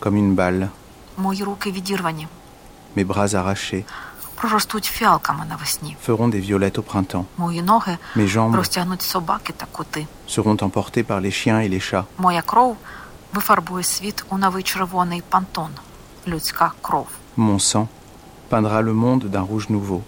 [0.00, 0.68] comme une balle.
[1.16, 2.26] Мої руки відірвані.
[2.96, 3.84] Mes bras arrachés
[4.34, 5.96] проростуть фіалками навесні.
[6.06, 7.24] feront des violettes au printemps.
[7.36, 10.06] Мої ноги Mes jambes розтягнуть собаки та коти.
[10.28, 12.04] seront emportées par les chiens et les chats.
[12.18, 12.76] Моя кров
[13.33, 15.69] вифарбує світ у новий червоний пантон.
[16.27, 17.07] Людська кров.
[17.37, 17.87] Mon sang
[18.49, 20.01] peindra le monde d'un rouge nouveau.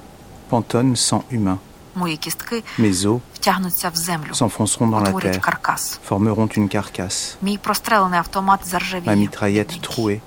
[0.50, 1.58] Pantone sang humain.
[1.96, 4.32] Мої кістки Mes os втягнуться в землю.
[4.34, 6.00] s'enfonceront dans la утворять terre, каркас.
[6.10, 7.36] formeront une carcasse.
[7.42, 9.16] Мій прострелений автомат Ma заржавіє.
[9.16, 10.20] mitraillette trouée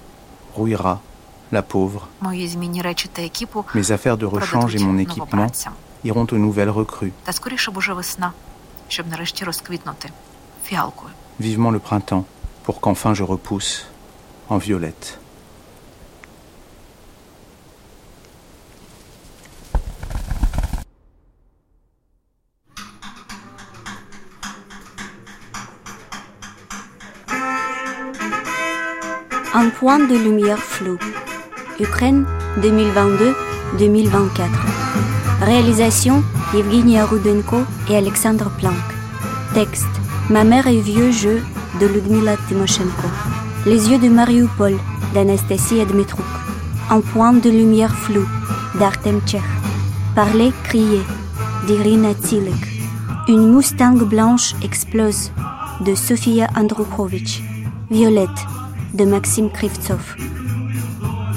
[0.56, 0.98] rouillera,
[1.52, 2.00] la pauvre.
[2.20, 5.72] Мої змінні речі та екіпу Mes affaires de rechange et mon продадуть équipement новобранцям.
[6.04, 7.10] iront aux nouvelles recrues.
[7.24, 8.32] Та скоріше б уже весна,
[8.88, 10.10] щоб нарешті розквітнути
[10.64, 11.10] фіалкою.
[11.40, 12.22] Vivement le printemps,
[12.67, 13.87] pour qu'enfin je repousse
[14.49, 15.21] en violette.
[29.53, 30.97] Un point de lumière flou.
[31.79, 32.25] Ukraine
[33.77, 34.49] 2022-2024.
[35.39, 36.21] Réalisation
[36.53, 38.75] Evgenia Rudenko et Alexandre Planck.
[39.53, 39.85] Texte
[40.29, 41.41] Ma mère est vieux jeu
[41.79, 43.07] de Ludmila Timoshenko.
[43.65, 44.75] Les yeux de Mariupol
[45.13, 46.25] d'Anastasie Dmitrouk.
[46.89, 48.25] Un point de lumière flou
[48.79, 49.41] d'Artem Tchekh.
[50.15, 51.01] Parler, crier
[51.67, 52.55] d'Irina Tilek.
[53.27, 55.31] Une Mustang blanche explose
[55.85, 57.43] de Sofia Andrukhovich.
[57.91, 58.45] Violette
[58.93, 60.15] de Maxime Krivtsov.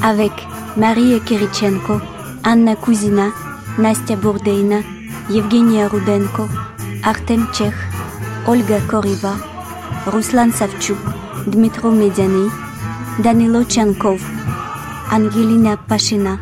[0.03, 0.33] Avec
[0.77, 2.01] Marie Kirichenko,
[2.45, 3.31] Anna Kuzina,
[3.79, 4.81] Nastya Bourdeina,
[5.29, 6.49] Evgenia Rudenko,
[7.03, 7.75] Artem Tchekh,
[8.47, 9.50] Olga Koriva,
[10.07, 10.97] Ruslan Savchuk,
[11.47, 12.49] Dmitro Mediani,
[13.23, 14.21] Danilo Tchankov,
[15.13, 16.39] Angelina Pachina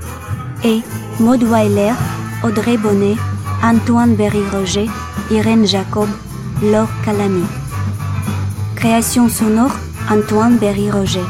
[0.62, 0.80] et
[1.18, 1.92] Maud Weiler,
[2.44, 3.16] Audrey Bonnet,
[3.62, 4.86] Antoine Berry-Roger,
[5.32, 6.08] Irène Jacob,
[6.62, 7.44] Laure Calamy.
[8.76, 9.74] Création sonore
[10.08, 11.24] Antoine Berry-Roger.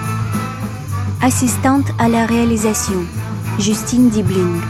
[1.22, 3.07] Assistante à la réalisation
[3.59, 4.61] Justine Dibling.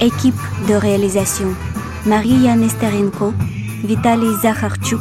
[0.00, 1.54] Équipe de réalisation
[2.06, 3.32] Maria Nesterenko,
[3.84, 5.00] Vitaly Zakharchuk,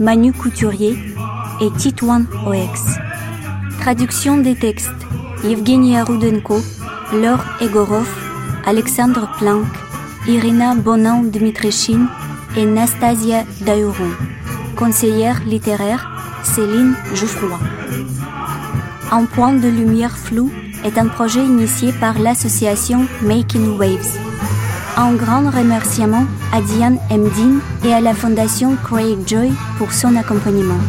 [0.00, 1.15] Manu Couturier
[1.60, 2.98] et Titouan Oex.
[3.80, 4.90] Traduction des textes
[5.44, 6.60] Evgenia Rudenko,
[7.12, 8.08] Laure Egorov,
[8.66, 9.66] Alexandre Planck,
[10.26, 12.08] Irina Bonan-Dmitrichine
[12.56, 14.10] et Nastasia Dahuron.
[14.76, 16.10] Conseillère littéraire
[16.42, 17.58] Céline Jouffroy.
[19.12, 20.50] Un point de lumière flou
[20.84, 24.18] est un projet initié par l'association Making Waves.
[24.96, 30.80] Un grand remerciement à Diane Emdin et à la fondation Craig Joy pour son accompagnement.